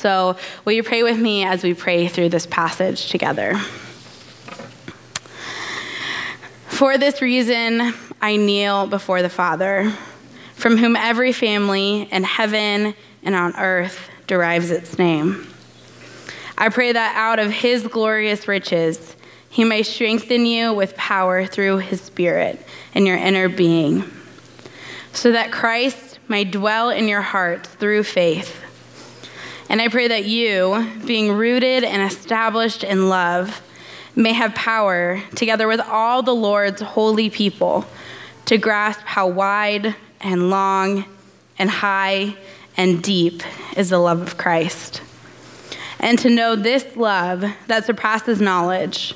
So, 0.00 0.36
will 0.64 0.72
you 0.72 0.82
pray 0.82 1.02
with 1.02 1.18
me 1.18 1.44
as 1.44 1.62
we 1.62 1.74
pray 1.74 2.08
through 2.08 2.30
this 2.30 2.46
passage 2.46 3.10
together? 3.10 3.58
For 6.68 6.96
this 6.96 7.20
reason, 7.20 7.92
I 8.18 8.36
kneel 8.36 8.86
before 8.86 9.20
the 9.20 9.28
Father, 9.28 9.92
from 10.54 10.78
whom 10.78 10.96
every 10.96 11.34
family 11.34 12.08
in 12.10 12.24
heaven 12.24 12.94
and 13.22 13.34
on 13.34 13.54
earth 13.56 14.08
derives 14.26 14.70
its 14.70 14.96
name. 14.96 15.46
I 16.56 16.70
pray 16.70 16.92
that 16.92 17.14
out 17.14 17.38
of 17.38 17.50
his 17.50 17.86
glorious 17.86 18.48
riches, 18.48 19.14
he 19.50 19.64
may 19.64 19.82
strengthen 19.82 20.46
you 20.46 20.72
with 20.72 20.96
power 20.96 21.44
through 21.44 21.76
his 21.76 22.00
Spirit 22.00 22.64
in 22.94 23.04
your 23.04 23.18
inner 23.18 23.50
being, 23.50 24.10
so 25.12 25.32
that 25.32 25.52
Christ 25.52 26.20
may 26.26 26.44
dwell 26.44 26.88
in 26.88 27.06
your 27.06 27.20
hearts 27.20 27.68
through 27.68 28.04
faith 28.04 28.64
and 29.70 29.80
I 29.80 29.86
pray 29.86 30.08
that 30.08 30.24
you, 30.24 30.84
being 31.06 31.32
rooted 31.32 31.84
and 31.84 32.02
established 32.02 32.82
in 32.82 33.08
love, 33.08 33.62
may 34.16 34.32
have 34.32 34.52
power, 34.56 35.22
together 35.36 35.68
with 35.68 35.78
all 35.78 36.24
the 36.24 36.34
Lord's 36.34 36.82
holy 36.82 37.30
people, 37.30 37.86
to 38.46 38.58
grasp 38.58 39.02
how 39.04 39.28
wide 39.28 39.94
and 40.20 40.50
long 40.50 41.04
and 41.56 41.70
high 41.70 42.36
and 42.76 43.00
deep 43.00 43.44
is 43.76 43.90
the 43.90 43.98
love 43.98 44.20
of 44.20 44.36
Christ. 44.36 45.02
And 46.00 46.18
to 46.18 46.30
know 46.30 46.56
this 46.56 46.96
love 46.96 47.44
that 47.68 47.84
surpasses 47.84 48.40
knowledge, 48.40 49.14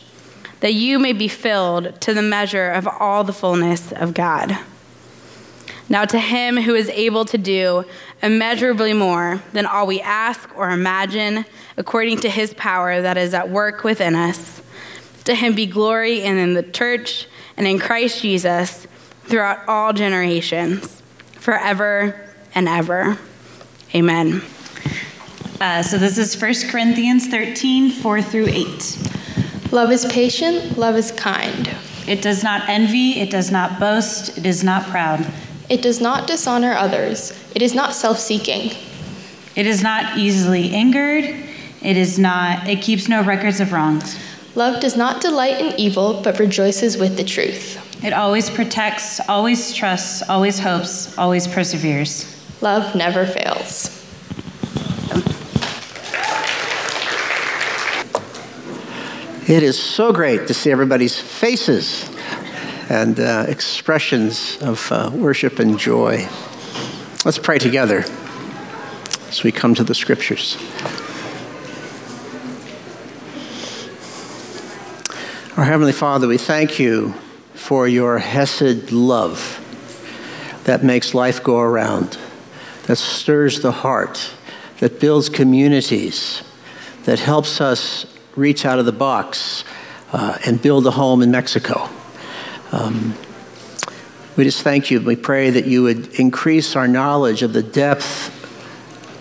that 0.60 0.74
you 0.74 1.00
may 1.00 1.12
be 1.12 1.26
filled 1.26 2.00
to 2.02 2.14
the 2.14 2.22
measure 2.22 2.70
of 2.70 2.86
all 2.86 3.24
the 3.24 3.32
fullness 3.32 3.90
of 3.90 4.14
God. 4.14 4.56
Now, 5.88 6.04
to 6.06 6.18
him 6.18 6.56
who 6.56 6.74
is 6.74 6.88
able 6.88 7.24
to 7.26 7.38
do 7.38 7.84
immeasurably 8.22 8.94
more 8.94 9.42
than 9.52 9.66
all 9.66 9.86
we 9.86 10.00
ask 10.00 10.48
or 10.56 10.70
imagine, 10.70 11.44
according 11.76 12.18
to 12.20 12.30
his 12.30 12.54
power 12.54 13.02
that 13.02 13.18
is 13.18 13.34
at 13.34 13.50
work 13.50 13.84
within 13.84 14.14
us, 14.14 14.62
to 15.24 15.34
him 15.34 15.54
be 15.54 15.66
glory 15.66 16.22
and 16.22 16.38
in 16.38 16.54
the 16.54 16.62
church 16.62 17.26
and 17.56 17.66
in 17.66 17.78
Christ 17.78 18.22
Jesus 18.22 18.86
throughout 19.24 19.66
all 19.68 19.92
generations, 19.92 21.02
forever 21.34 22.30
and 22.54 22.68
ever. 22.68 23.18
Amen. 23.94 24.42
Uh, 25.60 25.82
so 25.82 25.98
this 25.98 26.18
is 26.18 26.40
1 26.40 26.70
Corinthians 26.70 27.28
13, 27.28 27.90
4 27.90 28.22
through 28.22 28.46
8. 28.48 28.98
Love 29.70 29.92
is 29.92 30.04
patient, 30.06 30.76
love 30.78 30.96
is 30.96 31.12
kind. 31.12 31.70
It 32.06 32.20
does 32.20 32.42
not 32.42 32.68
envy, 32.68 33.20
it 33.20 33.30
does 33.30 33.50
not 33.50 33.80
boast, 33.80 34.36
it 34.36 34.46
is 34.46 34.62
not 34.62 34.86
proud. 34.88 35.24
It 35.68 35.80
does 35.80 36.00
not 36.00 36.26
dishonor 36.26 36.74
others. 36.74 37.32
It 37.54 37.62
is 37.62 37.74
not 37.74 37.94
self-seeking. 37.94 38.72
It 39.56 39.66
is 39.66 39.82
not 39.82 40.18
easily 40.18 40.74
angered. 40.74 41.24
It 41.80 41.96
is 41.96 42.18
not 42.18 42.68
it 42.68 42.82
keeps 42.82 43.08
no 43.08 43.22
records 43.22 43.60
of 43.60 43.72
wrongs. 43.72 44.18
Love 44.54 44.80
does 44.80 44.96
not 44.96 45.20
delight 45.20 45.60
in 45.60 45.78
evil, 45.80 46.20
but 46.22 46.38
rejoices 46.38 46.96
with 46.96 47.16
the 47.16 47.24
truth. 47.24 47.80
It 48.04 48.12
always 48.12 48.50
protects, 48.50 49.20
always 49.28 49.72
trusts, 49.72 50.22
always 50.28 50.58
hopes, 50.58 51.16
always 51.16 51.48
perseveres. 51.48 52.30
Love 52.60 52.94
never 52.94 53.26
fails. 53.26 54.02
It 59.48 59.62
is 59.62 59.78
so 59.78 60.12
great 60.12 60.46
to 60.46 60.54
see 60.54 60.70
everybody's 60.70 61.18
faces 61.18 62.13
and 62.88 63.18
uh, 63.18 63.46
expressions 63.48 64.58
of 64.60 64.90
uh, 64.92 65.10
worship 65.12 65.58
and 65.58 65.78
joy. 65.78 66.28
Let's 67.24 67.38
pray 67.38 67.58
together 67.58 68.04
as 69.28 69.42
we 69.42 69.52
come 69.52 69.74
to 69.76 69.84
the 69.84 69.94
scriptures. 69.94 70.56
Our 75.56 75.64
Heavenly 75.64 75.92
Father, 75.92 76.26
we 76.26 76.36
thank 76.36 76.78
you 76.78 77.14
for 77.54 77.86
your 77.86 78.18
Hesed 78.18 78.90
love 78.90 79.60
that 80.64 80.82
makes 80.82 81.14
life 81.14 81.42
go 81.42 81.60
around, 81.60 82.18
that 82.86 82.96
stirs 82.96 83.60
the 83.60 83.70
heart, 83.70 84.32
that 84.80 84.98
builds 84.98 85.28
communities, 85.28 86.42
that 87.04 87.20
helps 87.20 87.60
us 87.60 88.06
reach 88.34 88.66
out 88.66 88.78
of 88.78 88.84
the 88.84 88.92
box 88.92 89.64
uh, 90.12 90.38
and 90.44 90.60
build 90.60 90.86
a 90.86 90.90
home 90.90 91.22
in 91.22 91.30
Mexico. 91.30 91.88
Um, 92.74 93.14
we 94.36 94.42
just 94.42 94.62
thank 94.62 94.90
you. 94.90 95.00
We 95.00 95.14
pray 95.14 95.48
that 95.50 95.64
you 95.64 95.84
would 95.84 96.12
increase 96.18 96.74
our 96.74 96.88
knowledge 96.88 97.42
of 97.42 97.52
the 97.52 97.62
depth 97.62 98.32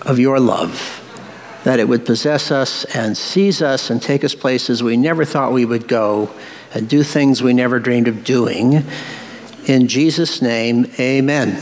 of 0.01 0.17
your 0.17 0.39
love, 0.39 1.03
that 1.63 1.79
it 1.79 1.87
would 1.87 2.03
possess 2.03 2.49
us 2.49 2.83
and 2.95 3.15
seize 3.15 3.61
us 3.61 3.91
and 3.91 4.01
take 4.01 4.23
us 4.23 4.33
places 4.33 4.81
we 4.81 4.97
never 4.97 5.23
thought 5.23 5.53
we 5.53 5.65
would 5.65 5.87
go 5.87 6.33
and 6.73 6.89
do 6.89 7.03
things 7.03 7.43
we 7.43 7.53
never 7.53 7.79
dreamed 7.79 8.07
of 8.07 8.23
doing. 8.23 8.83
In 9.67 9.87
Jesus' 9.87 10.41
name, 10.41 10.91
amen. 10.99 11.61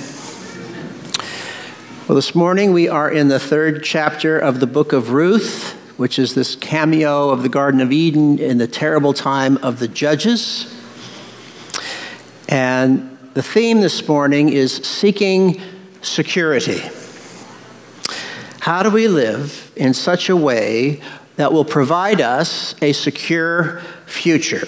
Well, 2.07 2.16
this 2.16 2.34
morning 2.34 2.72
we 2.72 2.88
are 2.88 3.12
in 3.12 3.28
the 3.28 3.40
third 3.40 3.84
chapter 3.84 4.40
of 4.40 4.62
the 4.62 4.68
book 4.68 4.94
of 4.94 5.12
Ruth, 5.12 5.74
which 5.97 6.18
is 6.18 6.35
this 6.35 6.56
cameo 6.56 7.31
of 7.31 7.44
the 7.44 7.50
Garden 7.50 7.81
of 7.81 7.91
Eden 7.91 8.40
in 8.40 8.59
the 8.59 8.68
terrible 8.68 9.12
time 9.12 9.57
of 9.57 9.80
the 9.80 9.90
judges. 9.90 10.74
And 12.51 13.17
the 13.34 13.41
theme 13.41 13.79
this 13.79 14.06
morning 14.06 14.50
is 14.50 14.73
seeking 14.73 15.62
security. 16.01 16.81
How 18.59 18.84
do 18.84 18.89
we 18.89 19.07
live 19.07 19.72
in 19.78 19.94
such 19.94 20.28
a 20.28 20.35
way 20.35 21.00
that 21.38 21.53
will 21.53 21.63
provide 21.63 22.19
us 22.19 22.75
a 22.81 22.91
secure 22.91 23.79
future? 24.06 24.67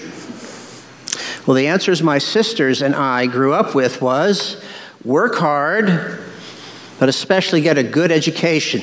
Well, 1.46 1.54
the 1.54 1.66
answers 1.66 2.02
my 2.02 2.16
sisters 2.16 2.80
and 2.80 2.94
I 2.94 3.26
grew 3.26 3.52
up 3.52 3.74
with 3.74 4.00
was 4.00 4.64
work 5.04 5.34
hard, 5.34 6.20
but 6.98 7.10
especially 7.10 7.60
get 7.60 7.76
a 7.76 7.82
good 7.82 8.10
education. 8.10 8.80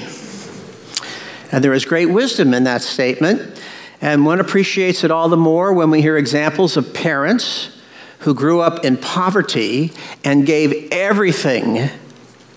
And 1.51 1.63
there 1.63 1.73
is 1.73 1.85
great 1.85 2.06
wisdom 2.06 2.53
in 2.53 2.66
that 2.66 2.83
statement, 2.83 3.59
and 4.00 4.28
one 4.28 4.39
appreciates 4.39 5.03
it 5.03 5.09
all 5.09 5.28
the 5.28 5.38
more 5.38 5.73
when 5.73 5.89
we 5.89 6.03
hear 6.03 6.18
examples 6.18 6.78
of 6.78 6.94
parents 6.94 7.81
who 8.21 8.33
grew 8.33 8.61
up 8.61 8.85
in 8.85 8.97
poverty 8.97 9.91
and 10.23 10.45
gave 10.45 10.89
everything, 10.91 11.89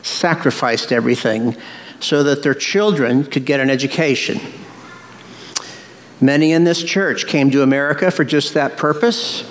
sacrificed 0.02 0.92
everything, 0.92 1.56
so 2.00 2.22
that 2.22 2.42
their 2.42 2.54
children 2.54 3.25
could 3.25 3.44
get 3.47 3.60
an 3.60 3.70
education. 3.70 4.38
Many 6.20 6.52
in 6.52 6.64
this 6.64 6.82
church 6.82 7.26
came 7.26 7.50
to 7.50 7.62
America 7.62 8.10
for 8.10 8.25
just 8.25 8.54
that 8.54 8.76
purpose, 8.76 9.50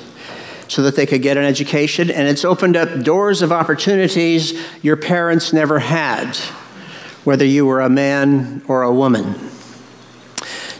so 0.67 0.83
that 0.83 0.95
they 0.95 1.05
could 1.05 1.21
get 1.21 1.37
an 1.37 1.43
education, 1.43 2.09
and 2.09 2.27
it's 2.27 2.45
opened 2.45 2.75
up 2.75 3.03
doors 3.03 3.41
of 3.41 3.51
opportunities 3.51 4.59
your 4.81 4.95
parents 4.95 5.51
never 5.51 5.79
had, 5.79 6.35
whether 7.23 7.45
you 7.45 7.65
were 7.65 7.81
a 7.81 7.89
man 7.89 8.63
or 8.67 8.83
a 8.83 8.93
woman. 8.93 9.35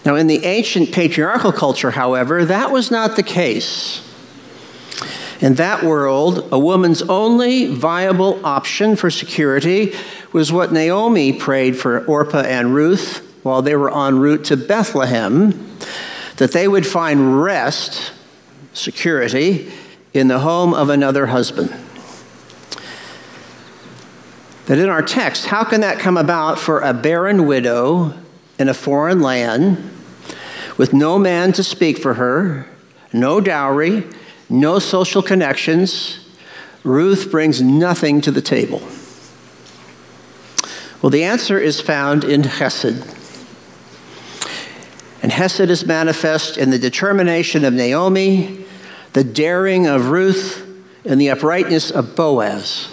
Now, 0.05 0.15
in 0.15 0.27
the 0.27 0.45
ancient 0.45 0.91
patriarchal 0.91 1.51
culture, 1.51 1.91
however, 1.91 2.45
that 2.45 2.71
was 2.71 2.91
not 2.91 3.15
the 3.15 3.23
case. 3.23 4.12
In 5.41 5.55
that 5.55 5.83
world, 5.83 6.47
a 6.51 6.59
woman's 6.59 7.01
only 7.03 7.67
viable 7.67 8.45
option 8.45 8.95
for 8.95 9.09
security 9.09 9.93
was 10.31 10.51
what 10.51 10.71
Naomi 10.71 11.33
prayed 11.33 11.77
for 11.77 12.05
Orpah 12.05 12.41
and 12.41 12.73
Ruth 12.73 13.19
while 13.43 13.61
they 13.61 13.75
were 13.75 13.95
en 13.95 14.19
route 14.19 14.45
to 14.45 14.57
Bethlehem 14.57 15.77
that 16.37 16.51
they 16.51 16.67
would 16.67 16.87
find 16.87 17.41
rest, 17.41 18.13
security, 18.73 19.71
in 20.13 20.27
the 20.27 20.39
home 20.39 20.73
of 20.73 20.89
another 20.89 21.27
husband. 21.27 21.73
That 24.65 24.77
in 24.77 24.89
our 24.89 25.01
text, 25.01 25.47
how 25.47 25.63
can 25.63 25.81
that 25.81 25.99
come 25.99 26.17
about 26.17 26.57
for 26.57 26.79
a 26.79 26.93
barren 26.93 27.45
widow 27.45 28.13
in 28.57 28.69
a 28.69 28.73
foreign 28.73 29.19
land 29.19 29.89
with 30.77 30.93
no 30.93 31.19
man 31.19 31.51
to 31.53 31.63
speak 31.63 31.97
for 31.97 32.15
her, 32.15 32.67
no 33.11 33.41
dowry, 33.41 34.03
no 34.53 34.77
social 34.77 35.23
connections. 35.23 36.19
Ruth 36.83 37.31
brings 37.31 37.59
nothing 37.59 38.21
to 38.21 38.29
the 38.29 38.41
table. 38.41 38.81
Well, 41.01 41.09
the 41.09 41.23
answer 41.23 41.57
is 41.57 41.81
found 41.81 42.23
in 42.23 42.43
Hesed. 42.43 43.03
And 45.23 45.31
Hesed 45.31 45.71
is 45.71 45.85
manifest 45.85 46.57
in 46.57 46.69
the 46.69 46.77
determination 46.77 47.65
of 47.65 47.73
Naomi, 47.73 48.63
the 49.13 49.23
daring 49.23 49.87
of 49.87 50.09
Ruth, 50.09 50.65
and 51.03 51.19
the 51.19 51.31
uprightness 51.31 51.89
of 51.89 52.15
Boaz, 52.15 52.89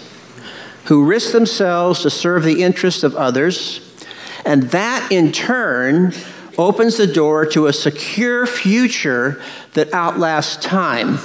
who 0.85 1.05
risk 1.05 1.31
themselves 1.31 2.01
to 2.01 2.09
serve 2.09 2.43
the 2.43 2.63
interests 2.63 3.03
of 3.03 3.15
others. 3.15 3.87
And 4.45 4.63
that, 4.71 5.11
in 5.11 5.31
turn, 5.31 6.13
opens 6.57 6.97
the 6.97 7.07
door 7.07 7.45
to 7.45 7.67
a 7.67 7.73
secure 7.73 8.47
future 8.47 9.41
that 9.73 9.93
outlasts 9.93 10.55
time. 10.57 11.19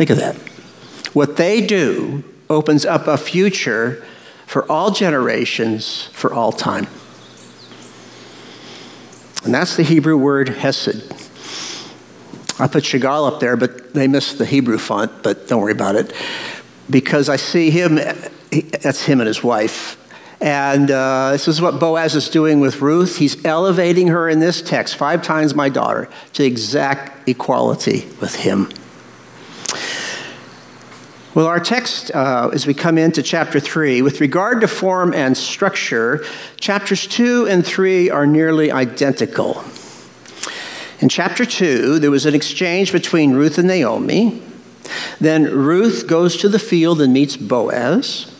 Think 0.00 0.08
of 0.08 0.16
that. 0.16 0.34
What 1.12 1.36
they 1.36 1.60
do 1.60 2.24
opens 2.48 2.86
up 2.86 3.06
a 3.06 3.18
future 3.18 4.02
for 4.46 4.64
all 4.72 4.92
generations, 4.92 6.06
for 6.14 6.32
all 6.32 6.52
time. 6.52 6.86
And 9.44 9.52
that's 9.52 9.76
the 9.76 9.82
Hebrew 9.82 10.16
word 10.16 10.48
hesed. 10.48 11.12
I 12.58 12.66
put 12.66 12.84
Chagall 12.84 13.30
up 13.30 13.40
there, 13.40 13.58
but 13.58 13.92
they 13.92 14.08
missed 14.08 14.38
the 14.38 14.46
Hebrew 14.46 14.78
font, 14.78 15.22
but 15.22 15.48
don't 15.48 15.60
worry 15.60 15.72
about 15.72 15.96
it. 15.96 16.14
Because 16.88 17.28
I 17.28 17.36
see 17.36 17.68
him, 17.68 17.96
that's 17.96 19.02
him 19.02 19.20
and 19.20 19.26
his 19.26 19.44
wife. 19.44 19.98
And 20.40 20.90
uh, 20.90 21.32
this 21.32 21.46
is 21.46 21.60
what 21.60 21.78
Boaz 21.78 22.14
is 22.14 22.30
doing 22.30 22.60
with 22.60 22.80
Ruth. 22.80 23.18
He's 23.18 23.44
elevating 23.44 24.08
her 24.08 24.30
in 24.30 24.40
this 24.40 24.62
text, 24.62 24.96
five 24.96 25.22
times 25.22 25.54
my 25.54 25.68
daughter, 25.68 26.08
to 26.32 26.42
exact 26.42 27.28
equality 27.28 28.08
with 28.18 28.36
him. 28.36 28.70
Well, 31.32 31.46
our 31.46 31.60
text, 31.60 32.10
uh, 32.12 32.50
as 32.52 32.66
we 32.66 32.74
come 32.74 32.98
into 32.98 33.22
chapter 33.22 33.60
3, 33.60 34.02
with 34.02 34.20
regard 34.20 34.62
to 34.62 34.66
form 34.66 35.14
and 35.14 35.36
structure, 35.36 36.24
chapters 36.58 37.06
2 37.06 37.46
and 37.46 37.64
3 37.64 38.10
are 38.10 38.26
nearly 38.26 38.72
identical. 38.72 39.62
In 40.98 41.08
chapter 41.08 41.44
2, 41.44 42.00
there 42.00 42.10
was 42.10 42.26
an 42.26 42.34
exchange 42.34 42.90
between 42.90 43.34
Ruth 43.34 43.58
and 43.58 43.68
Naomi. 43.68 44.42
Then 45.20 45.44
Ruth 45.44 46.08
goes 46.08 46.36
to 46.38 46.48
the 46.48 46.58
field 46.58 47.00
and 47.00 47.12
meets 47.12 47.36
Boaz. 47.36 48.34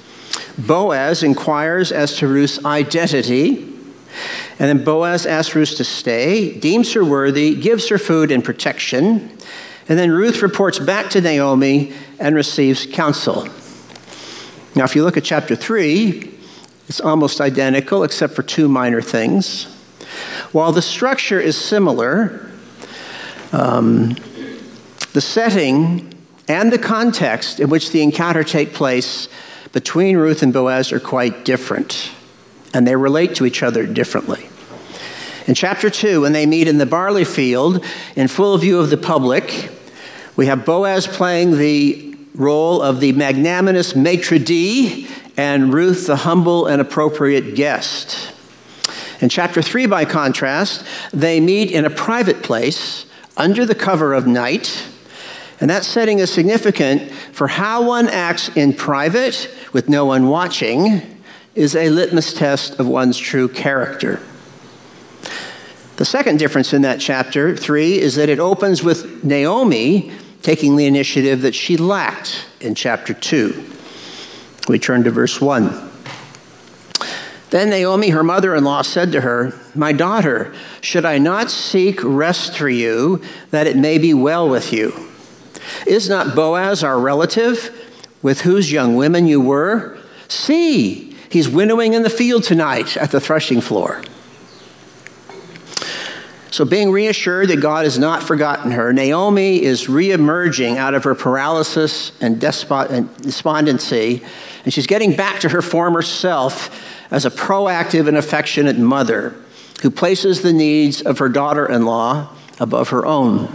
Boaz 0.59 1.23
inquires 1.23 1.93
as 1.93 2.17
to 2.17 2.27
Ruth's 2.27 2.65
identity. 2.65 3.73
And 4.59 4.69
then 4.69 4.83
Boaz 4.83 5.27
asks 5.27 5.55
Ruth 5.55 5.77
to 5.77 5.85
stay, 5.85 6.59
deems 6.59 6.93
her 6.95 7.05
worthy, 7.05 7.55
gives 7.55 7.89
her 7.89 7.99
food 7.99 8.33
and 8.33 8.45
protection. 8.45 9.39
And 9.91 9.99
then 9.99 10.13
Ruth 10.13 10.41
reports 10.41 10.79
back 10.79 11.11
to 11.11 11.21
Naomi 11.21 11.93
and 12.21 12.37
receives 12.37 12.87
counsel. 12.87 13.49
Now, 14.77 14.85
if 14.85 14.95
you 14.95 15.03
look 15.03 15.17
at 15.17 15.25
chapter 15.25 15.57
3, 15.57 16.33
it's 16.89 17.01
almost 17.01 17.41
identical 17.41 18.05
except 18.05 18.35
for 18.35 18.45
two 18.45 18.69
minor 18.69 19.03
things. 19.03 19.65
While 20.53 20.71
the 20.71 20.81
structure 20.81 21.41
is 21.41 21.59
similar, 21.59 22.49
um, 23.51 24.15
the 25.13 25.21
setting 25.21 26.15
and 26.47 26.73
the 26.73 26.79
context 26.79 27.59
in 27.59 27.69
which 27.69 27.91
the 27.91 28.01
encounter 28.01 28.45
take 28.45 28.73
place 28.73 29.29
between 29.73 30.17
Ruth 30.17 30.45
and 30.45 30.53
Boaz 30.53 30.93
are 30.93 31.01
quite 31.01 31.45
different, 31.45 32.13
and 32.73 32.87
they 32.87 32.95
relate 32.95 33.35
to 33.35 33.45
each 33.45 33.61
other 33.61 33.87
differently. 33.87 34.49
In 35.49 35.55
chapter 35.55 35.91
2, 35.91 36.21
when 36.21 36.33
they 36.33 36.47
meet 36.47 36.69
in 36.69 36.79
the 36.79 36.87
barley 36.87 37.25
field 37.25 37.85
in 38.15 38.29
full 38.29 38.57
view 38.57 38.79
of 38.79 38.91
the 38.91 38.97
public, 38.97 39.71
we 40.37 40.47
have 40.47 40.65
Boaz 40.65 41.06
playing 41.06 41.59
the 41.59 42.17
role 42.35 42.81
of 42.81 43.00
the 43.00 43.12
magnanimous 43.12 43.94
maitre 43.94 44.38
d' 44.38 45.09
and 45.37 45.73
Ruth 45.73 46.06
the 46.06 46.17
humble 46.17 46.67
and 46.67 46.81
appropriate 46.81 47.55
guest. 47.55 48.32
In 49.21 49.29
chapter 49.29 49.61
3, 49.61 49.87
by 49.87 50.05
contrast, 50.05 50.85
they 51.12 51.41
meet 51.41 51.71
in 51.71 51.85
a 51.85 51.91
private 51.91 52.43
place 52.43 53.06
under 53.37 53.67
the 53.67 53.75
cover 53.75 54.15
of 54.15 54.27
night. 54.27 54.87
And 55.61 55.69
that 55.69 55.85
setting 55.85 56.21
is 56.21 56.33
significant 56.33 57.11
for 57.33 57.49
how 57.49 57.87
one 57.87 58.09
acts 58.09 58.49
in 58.56 58.73
private 58.73 59.50
with 59.73 59.88
no 59.88 60.06
one 60.06 60.29
watching 60.29 61.21
is 61.55 61.76
a 61.76 61.91
litmus 61.91 62.33
test 62.33 62.79
of 62.79 62.87
one's 62.87 63.19
true 63.19 63.49
character. 63.49 64.21
The 66.00 66.06
second 66.06 66.38
difference 66.38 66.73
in 66.73 66.81
that 66.81 66.99
chapter 66.99 67.55
3 67.55 67.99
is 67.99 68.14
that 68.14 68.31
it 68.31 68.38
opens 68.38 68.82
with 68.82 69.23
Naomi 69.23 70.11
taking 70.41 70.76
the 70.76 70.87
initiative 70.87 71.43
that 71.43 71.55
she 71.55 71.76
lacked 71.76 72.47
in 72.58 72.75
chapter 72.75 73.12
2. 73.12 73.70
We 74.67 74.79
turn 74.79 75.05
to 75.05 75.11
verse 75.11 75.43
1. 75.43 75.91
Then 77.50 77.69
Naomi, 77.69 78.08
her 78.08 78.23
mother 78.23 78.55
in 78.55 78.64
law, 78.64 78.81
said 78.81 79.12
to 79.12 79.20
her, 79.20 79.52
My 79.75 79.93
daughter, 79.93 80.55
should 80.81 81.05
I 81.05 81.19
not 81.19 81.50
seek 81.50 82.02
rest 82.02 82.56
for 82.56 82.70
you, 82.70 83.23
that 83.50 83.67
it 83.67 83.76
may 83.76 83.99
be 83.99 84.14
well 84.14 84.49
with 84.49 84.73
you? 84.73 84.94
Is 85.87 86.08
not 86.08 86.35
Boaz 86.35 86.82
our 86.82 86.99
relative, 86.99 87.79
with 88.23 88.41
whose 88.41 88.73
young 88.73 88.97
women 88.97 89.26
you 89.26 89.38
were? 89.38 89.99
See, 90.29 91.14
he's 91.29 91.50
winnowing 91.50 91.93
in 91.93 92.05
the 92.05 92.08
field 92.08 92.44
tonight 92.44 92.97
at 92.97 93.11
the 93.11 93.20
threshing 93.20 93.61
floor. 93.61 94.02
So, 96.52 96.64
being 96.64 96.91
reassured 96.91 97.49
that 97.49 97.61
God 97.61 97.85
has 97.85 97.97
not 97.97 98.25
forgotten 98.25 98.73
her, 98.73 98.93
Naomi 98.93 99.62
is 99.62 99.87
reemerging 99.87 100.76
out 100.76 100.94
of 100.94 101.05
her 101.05 101.14
paralysis 101.14 102.11
and 102.20 102.41
despondency, 102.41 104.23
and 104.64 104.75
she's 104.75 104.88
getting 104.88 105.14
back 105.14 105.41
to 105.41 105.50
her 105.50 105.62
former 105.62 106.02
self 106.02 106.76
as 107.12 107.25
a 107.25 107.31
proactive 107.31 108.08
and 108.08 108.17
affectionate 108.17 108.79
mother 108.79 109.37
who 109.82 109.91
places 109.91 110.43
the 110.43 110.52
needs 110.52 111.00
of 111.02 111.19
her 111.19 111.29
daughter 111.29 111.67
in 111.67 111.85
law 111.85 112.29
above 112.58 112.88
her 112.88 113.06
own. 113.06 113.49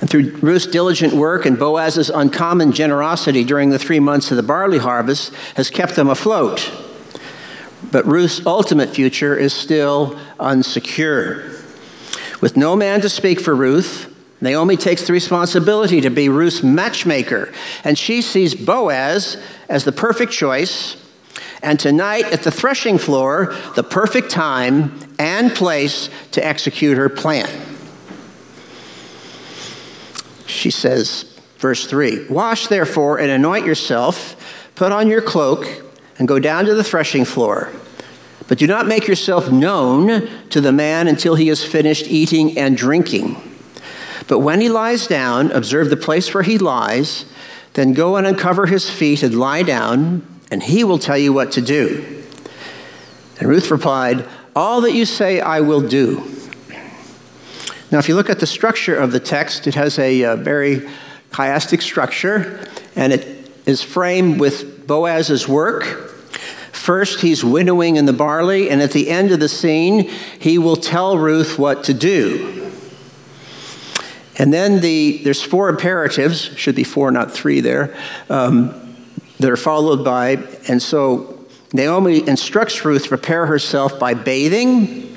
And 0.00 0.08
through 0.08 0.36
Ruth's 0.36 0.66
diligent 0.66 1.14
work 1.14 1.44
and 1.46 1.58
Boaz's 1.58 2.10
uncommon 2.10 2.72
generosity 2.72 3.42
during 3.42 3.70
the 3.70 3.78
three 3.78 4.00
months 4.00 4.30
of 4.30 4.36
the 4.36 4.42
barley 4.42 4.78
harvest 4.78 5.34
has 5.56 5.70
kept 5.70 5.96
them 5.96 6.08
afloat. 6.08 6.70
But 7.90 8.06
Ruth's 8.06 8.44
ultimate 8.46 8.90
future 8.90 9.36
is 9.36 9.52
still 9.52 10.18
unsecure. 10.38 11.54
With 12.40 12.56
no 12.56 12.76
man 12.76 13.00
to 13.00 13.08
speak 13.08 13.40
for 13.40 13.54
Ruth, 13.54 14.14
Naomi 14.40 14.76
takes 14.76 15.06
the 15.06 15.12
responsibility 15.12 16.00
to 16.00 16.10
be 16.10 16.28
Ruth's 16.28 16.62
matchmaker, 16.62 17.52
and 17.82 17.98
she 17.98 18.22
sees 18.22 18.54
Boaz 18.54 19.36
as 19.68 19.84
the 19.84 19.92
perfect 19.92 20.32
choice, 20.32 20.96
and 21.60 21.80
tonight 21.80 22.26
at 22.26 22.44
the 22.44 22.50
threshing 22.50 22.98
floor, 22.98 23.56
the 23.74 23.82
perfect 23.82 24.30
time 24.30 24.98
and 25.18 25.52
place 25.52 26.08
to 26.30 26.44
execute 26.44 26.96
her 26.96 27.08
plan. 27.08 27.48
She 30.46 30.70
says, 30.70 31.24
verse 31.58 31.86
3 31.86 32.28
Wash 32.28 32.68
therefore 32.68 33.18
and 33.18 33.30
anoint 33.30 33.66
yourself, 33.66 34.36
put 34.76 34.92
on 34.92 35.08
your 35.08 35.20
cloak, 35.20 35.87
and 36.18 36.26
go 36.26 36.38
down 36.38 36.64
to 36.66 36.74
the 36.74 36.84
threshing 36.84 37.24
floor. 37.24 37.72
But 38.48 38.58
do 38.58 38.66
not 38.66 38.86
make 38.86 39.06
yourself 39.06 39.52
known 39.52 40.28
to 40.48 40.60
the 40.60 40.72
man 40.72 41.06
until 41.06 41.34
he 41.34 41.48
has 41.48 41.62
finished 41.62 42.06
eating 42.06 42.58
and 42.58 42.76
drinking. 42.76 43.36
But 44.26 44.40
when 44.40 44.60
he 44.60 44.68
lies 44.68 45.06
down, 45.06 45.52
observe 45.52 45.90
the 45.90 45.96
place 45.96 46.32
where 46.32 46.42
he 46.42 46.58
lies, 46.58 47.26
then 47.74 47.92
go 47.92 48.16
and 48.16 48.26
uncover 48.26 48.66
his 48.66 48.88
feet 48.88 49.22
and 49.22 49.38
lie 49.38 49.62
down, 49.62 50.26
and 50.50 50.62
he 50.62 50.82
will 50.82 50.98
tell 50.98 51.18
you 51.18 51.32
what 51.32 51.52
to 51.52 51.60
do. 51.60 52.24
And 53.38 53.48
Ruth 53.48 53.70
replied, 53.70 54.26
All 54.56 54.80
that 54.80 54.92
you 54.92 55.04
say 55.04 55.40
I 55.40 55.60
will 55.60 55.86
do. 55.86 56.22
Now, 57.90 57.98
if 57.98 58.08
you 58.08 58.14
look 58.14 58.28
at 58.28 58.40
the 58.40 58.46
structure 58.46 58.96
of 58.96 59.12
the 59.12 59.20
text, 59.20 59.66
it 59.66 59.74
has 59.74 59.98
a, 59.98 60.24
uh, 60.24 60.36
very 60.36 60.88
chiastic 61.30 61.80
structure, 61.80 62.66
and 62.96 63.12
it 63.12 63.50
is 63.64 63.82
framed 63.82 64.40
with 64.40 64.77
Boaz's 64.88 65.46
work. 65.46 65.84
First, 66.72 67.20
he's 67.20 67.44
winnowing 67.44 67.96
in 67.96 68.06
the 68.06 68.12
barley, 68.12 68.70
and 68.70 68.82
at 68.82 68.92
the 68.92 69.10
end 69.10 69.30
of 69.30 69.38
the 69.38 69.48
scene, 69.48 70.10
he 70.40 70.58
will 70.58 70.76
tell 70.76 71.18
Ruth 71.18 71.58
what 71.58 71.84
to 71.84 71.94
do. 71.94 72.72
And 74.36 74.52
then 74.52 74.80
the, 74.80 75.20
there's 75.22 75.42
four 75.42 75.68
imperatives, 75.68 76.40
should 76.56 76.74
be 76.74 76.84
four, 76.84 77.10
not 77.10 77.30
three 77.30 77.60
there, 77.60 77.96
um, 78.30 78.96
that 79.38 79.50
are 79.50 79.56
followed 79.56 80.04
by, 80.04 80.36
and 80.66 80.82
so 80.82 81.46
Naomi 81.72 82.26
instructs 82.26 82.84
Ruth 82.84 83.02
to 83.02 83.08
prepare 83.08 83.46
herself 83.46 83.98
by 83.98 84.14
bathing, 84.14 85.14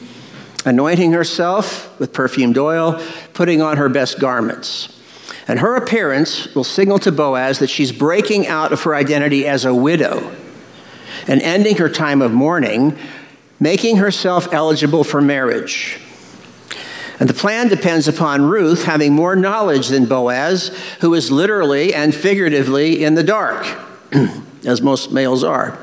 anointing 0.66 1.14
herself 1.14 1.98
with 2.00 2.12
perfumed 2.12 2.58
oil, 2.58 3.02
putting 3.34 3.62
on 3.62 3.78
her 3.78 3.88
best 3.88 4.20
garments. 4.20 5.01
And 5.48 5.60
her 5.60 5.76
appearance 5.76 6.54
will 6.54 6.64
signal 6.64 7.00
to 7.00 7.12
Boaz 7.12 7.60
that 7.60 7.70
she's 7.70 7.92
breaking 7.92 8.48
out 8.48 8.72
of 8.72 8.84
her 8.84 8.96
identity 8.96 9.48
as 9.48 9.66
a 9.66 9.74
widow 9.74 10.36
and 11.28 11.42
ending 11.42 11.78
her 11.78 11.90
time 11.90 12.22
of 12.22 12.32
mourning, 12.32 12.98
making 13.60 13.98
herself 13.98 14.52
eligible 14.54 15.04
for 15.04 15.22
marriage. 15.22 16.00
And 17.20 17.30
the 17.30 17.36
plan 17.36 17.68
depends 17.68 18.08
upon 18.08 18.44
Ruth 18.44 18.86
having 18.86 19.14
more 19.14 19.36
knowledge 19.36 19.90
than 19.90 20.06
Boaz, 20.06 20.70
who 21.02 21.14
is 21.14 21.32
literally 21.32 21.94
and 21.94 22.16
figuratively 22.16 23.04
in 23.04 23.14
the 23.14 23.24
dark, 23.24 23.64
as 24.66 24.82
most 24.82 25.12
males 25.12 25.44
are. 25.44 25.78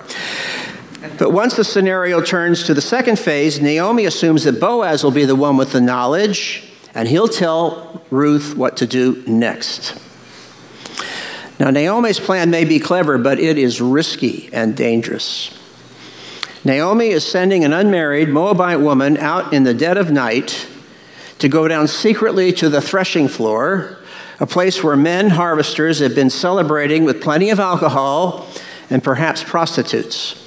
But 1.16 1.30
once 1.30 1.54
the 1.54 1.64
scenario 1.64 2.20
turns 2.20 2.64
to 2.64 2.74
the 2.74 2.80
second 2.80 3.18
phase, 3.18 3.60
Naomi 3.60 4.04
assumes 4.04 4.44
that 4.44 4.58
Boaz 4.58 5.04
will 5.04 5.12
be 5.12 5.24
the 5.24 5.36
one 5.36 5.56
with 5.56 5.72
the 5.72 5.80
knowledge, 5.80 6.67
and 6.94 7.08
he'll 7.08 7.28
tell 7.28 8.02
Ruth 8.10 8.56
what 8.56 8.76
to 8.78 8.86
do 8.86 9.22
next. 9.26 10.00
Now, 11.60 11.70
Naomi's 11.70 12.20
plan 12.20 12.50
may 12.50 12.64
be 12.64 12.78
clever, 12.78 13.18
but 13.18 13.40
it 13.40 13.58
is 13.58 13.80
risky 13.80 14.48
and 14.52 14.76
dangerous. 14.76 15.56
Naomi 16.64 17.08
is 17.08 17.26
sending 17.26 17.64
an 17.64 17.72
unmarried 17.72 18.28
Moabite 18.28 18.80
woman 18.80 19.16
out 19.16 19.52
in 19.52 19.64
the 19.64 19.74
dead 19.74 19.96
of 19.96 20.10
night 20.10 20.68
to 21.38 21.48
go 21.48 21.66
down 21.66 21.88
secretly 21.88 22.52
to 22.52 22.68
the 22.68 22.80
threshing 22.80 23.28
floor, 23.28 23.98
a 24.40 24.46
place 24.46 24.82
where 24.82 24.96
men 24.96 25.30
harvesters 25.30 25.98
have 25.98 26.14
been 26.14 26.30
celebrating 26.30 27.04
with 27.04 27.22
plenty 27.22 27.50
of 27.50 27.58
alcohol 27.58 28.46
and 28.90 29.02
perhaps 29.02 29.42
prostitutes. 29.42 30.44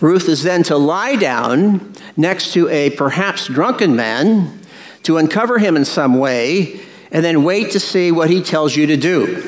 Ruth 0.00 0.28
is 0.28 0.42
then 0.42 0.62
to 0.64 0.76
lie 0.76 1.16
down 1.16 1.92
next 2.16 2.52
to 2.54 2.68
a 2.68 2.90
perhaps 2.90 3.46
drunken 3.46 3.96
man 3.96 4.59
to 5.04 5.16
uncover 5.18 5.58
him 5.58 5.76
in 5.76 5.84
some 5.84 6.18
way 6.18 6.80
and 7.10 7.24
then 7.24 7.42
wait 7.42 7.72
to 7.72 7.80
see 7.80 8.12
what 8.12 8.30
he 8.30 8.42
tells 8.42 8.76
you 8.76 8.86
to 8.86 8.96
do. 8.96 9.42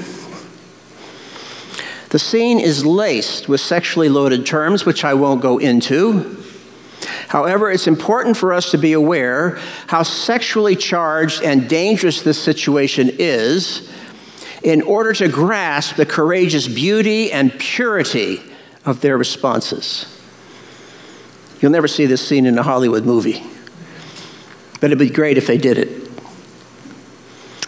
The 2.10 2.18
scene 2.18 2.60
is 2.60 2.84
laced 2.84 3.48
with 3.48 3.60
sexually 3.60 4.08
loaded 4.08 4.44
terms, 4.44 4.84
which 4.84 5.04
I 5.04 5.14
won't 5.14 5.40
go 5.40 5.58
into. 5.58 6.36
However, 7.28 7.70
it's 7.70 7.86
important 7.86 8.36
for 8.36 8.52
us 8.52 8.70
to 8.72 8.78
be 8.78 8.92
aware 8.92 9.58
how 9.86 10.02
sexually 10.02 10.76
charged 10.76 11.42
and 11.42 11.68
dangerous 11.68 12.20
this 12.20 12.38
situation 12.38 13.10
is 13.18 13.90
in 14.62 14.82
order 14.82 15.12
to 15.14 15.28
grasp 15.28 15.96
the 15.96 16.06
courageous 16.06 16.68
beauty 16.68 17.32
and 17.32 17.52
purity 17.58 18.42
of 18.84 19.00
their 19.00 19.16
responses. 19.16 20.06
You'll 21.60 21.72
never 21.72 21.88
see 21.88 22.06
this 22.06 22.26
scene 22.26 22.44
in 22.44 22.58
a 22.58 22.62
Hollywood 22.62 23.04
movie, 23.04 23.42
but 24.82 24.90
it'd 24.90 24.98
be 24.98 25.08
great 25.08 25.38
if 25.38 25.46
they 25.46 25.58
did 25.58 25.78
it. 25.78 26.10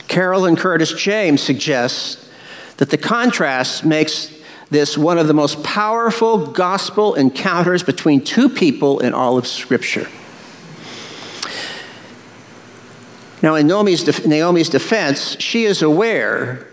Carolyn 0.09 0.56
Curtis 0.56 0.92
James 0.92 1.40
suggests 1.40 2.28
that 2.78 2.90
the 2.90 2.99
contrast 2.99 3.85
makes 3.85 4.37
this 4.68 4.99
one 4.99 5.16
of 5.16 5.28
the 5.28 5.33
most 5.33 5.62
powerful 5.62 6.49
gospel 6.49 7.14
encounters 7.14 7.85
between 7.85 8.21
two 8.21 8.49
people 8.49 8.99
in 8.99 9.14
all 9.14 9.38
of 9.38 9.47
Scripture. 9.47 10.09
Now, 13.44 13.54
in 13.54 13.68
Naomi's, 13.68 14.26
Naomi's 14.26 14.68
defense, 14.68 15.37
she 15.38 15.66
is 15.66 15.83
aware 15.83 16.66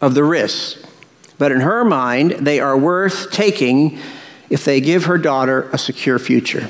of 0.00 0.14
the 0.14 0.24
risks, 0.24 0.84
but 1.38 1.52
in 1.52 1.60
her 1.60 1.84
mind, 1.84 2.32
they 2.32 2.58
are 2.58 2.76
worth 2.76 3.30
taking 3.30 4.00
if 4.50 4.64
they 4.64 4.80
give 4.80 5.04
her 5.04 5.18
daughter 5.18 5.70
a 5.72 5.78
secure 5.78 6.18
future. 6.18 6.68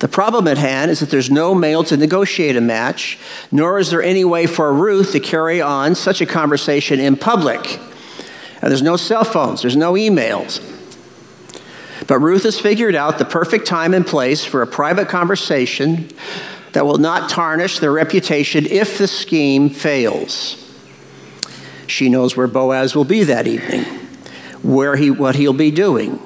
The 0.00 0.08
problem 0.08 0.48
at 0.48 0.56
hand 0.56 0.90
is 0.90 1.00
that 1.00 1.10
there's 1.10 1.30
no 1.30 1.54
male 1.54 1.84
to 1.84 1.96
negotiate 1.96 2.56
a 2.56 2.60
match, 2.60 3.18
nor 3.52 3.78
is 3.78 3.90
there 3.90 4.02
any 4.02 4.24
way 4.24 4.46
for 4.46 4.72
Ruth 4.72 5.12
to 5.12 5.20
carry 5.20 5.60
on 5.60 5.94
such 5.94 6.22
a 6.22 6.26
conversation 6.26 6.98
in 6.98 7.16
public. 7.16 7.78
And 8.62 8.70
there's 8.70 8.82
no 8.82 8.96
cell 8.96 9.24
phones, 9.24 9.60
there's 9.60 9.76
no 9.76 9.92
emails. 9.92 10.66
But 12.06 12.18
Ruth 12.20 12.44
has 12.44 12.58
figured 12.58 12.94
out 12.94 13.18
the 13.18 13.26
perfect 13.26 13.66
time 13.66 13.92
and 13.92 14.06
place 14.06 14.42
for 14.42 14.62
a 14.62 14.66
private 14.66 15.08
conversation 15.08 16.08
that 16.72 16.86
will 16.86 16.98
not 16.98 17.28
tarnish 17.28 17.78
their 17.78 17.92
reputation 17.92 18.64
if 18.64 18.96
the 18.96 19.06
scheme 19.06 19.68
fails. 19.68 20.56
She 21.86 22.08
knows 22.08 22.38
where 22.38 22.46
Boaz 22.46 22.94
will 22.94 23.04
be 23.04 23.24
that 23.24 23.46
evening, 23.46 23.84
where 24.62 24.96
he, 24.96 25.10
what 25.10 25.34
he'll 25.34 25.52
be 25.52 25.70
doing, 25.70 26.18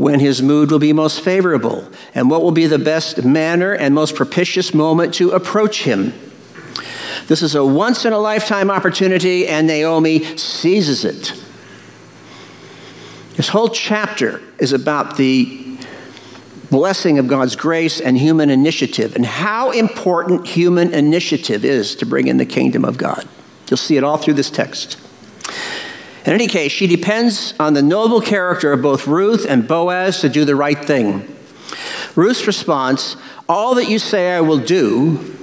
when 0.00 0.18
his 0.18 0.40
mood 0.40 0.70
will 0.70 0.78
be 0.78 0.94
most 0.94 1.20
favorable, 1.20 1.86
and 2.14 2.30
what 2.30 2.42
will 2.42 2.52
be 2.52 2.66
the 2.66 2.78
best 2.78 3.22
manner 3.22 3.74
and 3.74 3.94
most 3.94 4.16
propitious 4.16 4.72
moment 4.72 5.12
to 5.12 5.30
approach 5.32 5.82
him. 5.82 6.14
This 7.26 7.42
is 7.42 7.54
a 7.54 7.62
once 7.62 8.06
in 8.06 8.14
a 8.14 8.18
lifetime 8.18 8.70
opportunity, 8.70 9.46
and 9.46 9.66
Naomi 9.66 10.24
seizes 10.38 11.04
it. 11.04 11.34
This 13.36 13.48
whole 13.48 13.68
chapter 13.68 14.40
is 14.58 14.72
about 14.72 15.18
the 15.18 15.76
blessing 16.70 17.18
of 17.18 17.28
God's 17.28 17.54
grace 17.54 18.00
and 18.00 18.16
human 18.16 18.48
initiative, 18.48 19.14
and 19.14 19.26
how 19.26 19.70
important 19.70 20.46
human 20.46 20.94
initiative 20.94 21.62
is 21.62 21.94
to 21.96 22.06
bring 22.06 22.26
in 22.26 22.38
the 22.38 22.46
kingdom 22.46 22.86
of 22.86 22.96
God. 22.96 23.28
You'll 23.68 23.76
see 23.76 23.98
it 23.98 24.04
all 24.04 24.16
through 24.16 24.34
this 24.34 24.50
text. 24.50 24.98
In 26.26 26.32
any 26.32 26.46
case, 26.46 26.70
she 26.72 26.86
depends 26.86 27.54
on 27.58 27.74
the 27.74 27.82
noble 27.82 28.20
character 28.20 28.72
of 28.72 28.82
both 28.82 29.06
Ruth 29.06 29.46
and 29.48 29.66
Boaz 29.66 30.20
to 30.20 30.28
do 30.28 30.44
the 30.44 30.56
right 30.56 30.82
thing. 30.84 31.34
Ruth's 32.14 32.46
response, 32.46 33.16
All 33.48 33.74
that 33.76 33.88
you 33.88 33.98
say 33.98 34.34
I 34.36 34.40
will 34.40 34.58
do, 34.58 35.36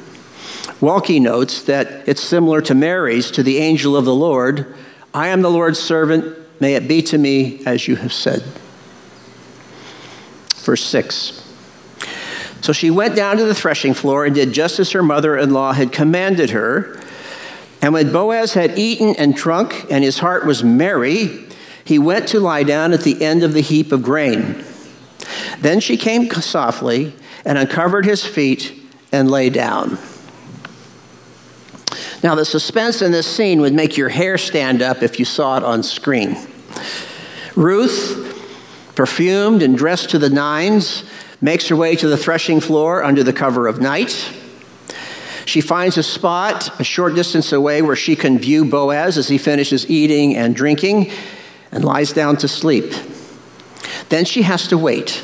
Waltke 0.79 1.19
notes 1.19 1.63
that 1.63 2.07
it's 2.07 2.21
similar 2.21 2.61
to 2.61 2.75
Mary's 2.75 3.31
to 3.31 3.41
the 3.41 3.57
angel 3.57 3.95
of 3.95 4.05
the 4.05 4.13
Lord 4.13 4.75
I 5.13 5.29
am 5.29 5.41
the 5.41 5.49
Lord's 5.49 5.79
servant, 5.79 6.37
may 6.61 6.75
it 6.75 6.87
be 6.87 7.01
to 7.03 7.17
me 7.17 7.65
as 7.65 7.87
you 7.87 7.95
have 7.95 8.13
said. 8.13 8.43
Verse 10.57 10.83
6. 10.83 11.43
So 12.61 12.71
she 12.71 12.91
went 12.91 13.15
down 13.15 13.37
to 13.37 13.45
the 13.45 13.55
threshing 13.55 13.95
floor 13.95 14.25
and 14.25 14.35
did 14.35 14.51
just 14.51 14.79
as 14.79 14.91
her 14.91 15.01
mother 15.01 15.35
in 15.35 15.53
law 15.53 15.73
had 15.73 15.91
commanded 15.91 16.51
her. 16.51 16.99
And 17.87 17.93
when 17.93 18.11
Boaz 18.11 18.53
had 18.53 18.77
eaten 18.77 19.15
and 19.15 19.33
drunk, 19.33 19.85
and 19.89 20.03
his 20.03 20.19
heart 20.19 20.45
was 20.45 20.61
merry, 20.61 21.45
he 21.85 21.97
went 21.97 22.27
to 22.27 22.39
lie 22.41 22.63
down 22.63 22.91
at 22.91 23.03
the 23.03 23.23
end 23.23 23.43
of 23.43 23.53
the 23.53 23.61
heap 23.61 23.93
of 23.93 24.03
grain. 24.03 24.61
Then 25.61 25.79
she 25.79 25.95
came 25.95 26.29
softly 26.29 27.13
and 27.45 27.57
uncovered 27.57 28.03
his 28.03 28.25
feet 28.25 28.73
and 29.13 29.31
lay 29.31 29.49
down. 29.49 29.97
Now, 32.21 32.35
the 32.35 32.43
suspense 32.43 33.01
in 33.01 33.13
this 33.13 33.25
scene 33.25 33.61
would 33.61 33.71
make 33.71 33.95
your 33.95 34.09
hair 34.09 34.37
stand 34.37 34.81
up 34.81 35.01
if 35.01 35.17
you 35.17 35.23
saw 35.23 35.55
it 35.55 35.63
on 35.63 35.81
screen. 35.81 36.35
Ruth, 37.55 38.91
perfumed 38.95 39.61
and 39.61 39.77
dressed 39.77 40.09
to 40.09 40.19
the 40.19 40.29
nines, 40.29 41.05
makes 41.39 41.69
her 41.69 41.75
way 41.77 41.95
to 41.95 42.09
the 42.09 42.17
threshing 42.17 42.59
floor 42.59 43.01
under 43.01 43.23
the 43.23 43.31
cover 43.31 43.65
of 43.65 43.79
night. 43.79 44.29
She 45.47 45.61
finds 45.61 45.97
a 45.97 46.03
spot 46.03 46.77
a 46.77 46.83
short 46.83 47.15
distance 47.15 47.53
away 47.53 47.81
where 47.81 47.95
she 47.95 48.17
can 48.17 48.37
view 48.37 48.65
Boaz 48.65 49.17
as 49.17 49.29
he 49.29 49.37
finishes 49.37 49.89
eating 49.89 50.35
and 50.35 50.53
drinking 50.53 51.09
and 51.71 51.85
lies 51.85 52.11
down 52.11 52.35
to 52.37 52.49
sleep. 52.49 52.93
Then 54.09 54.25
she 54.25 54.41
has 54.41 54.67
to 54.67 54.77
wait. 54.77 55.23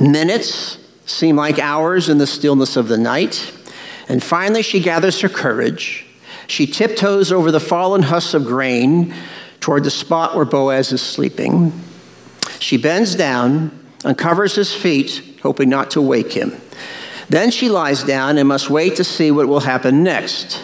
Minutes 0.00 0.78
seem 1.06 1.36
like 1.36 1.60
hours 1.60 2.08
in 2.08 2.18
the 2.18 2.26
stillness 2.26 2.76
of 2.76 2.88
the 2.88 2.98
night. 2.98 3.52
And 4.08 4.20
finally, 4.20 4.62
she 4.62 4.80
gathers 4.80 5.20
her 5.20 5.28
courage. 5.28 6.06
She 6.48 6.66
tiptoes 6.66 7.30
over 7.30 7.52
the 7.52 7.60
fallen 7.60 8.02
husks 8.02 8.34
of 8.34 8.46
grain 8.46 9.14
toward 9.60 9.84
the 9.84 9.92
spot 9.92 10.34
where 10.34 10.44
Boaz 10.44 10.90
is 10.90 11.02
sleeping. 11.02 11.72
She 12.58 12.78
bends 12.78 13.14
down, 13.14 13.86
uncovers 14.04 14.56
his 14.56 14.74
feet, 14.74 15.38
hoping 15.40 15.68
not 15.68 15.92
to 15.92 16.02
wake 16.02 16.32
him. 16.32 16.60
Then 17.28 17.50
she 17.50 17.68
lies 17.68 18.02
down 18.02 18.38
and 18.38 18.48
must 18.48 18.70
wait 18.70 18.96
to 18.96 19.04
see 19.04 19.30
what 19.30 19.48
will 19.48 19.60
happen 19.60 20.02
next. 20.02 20.62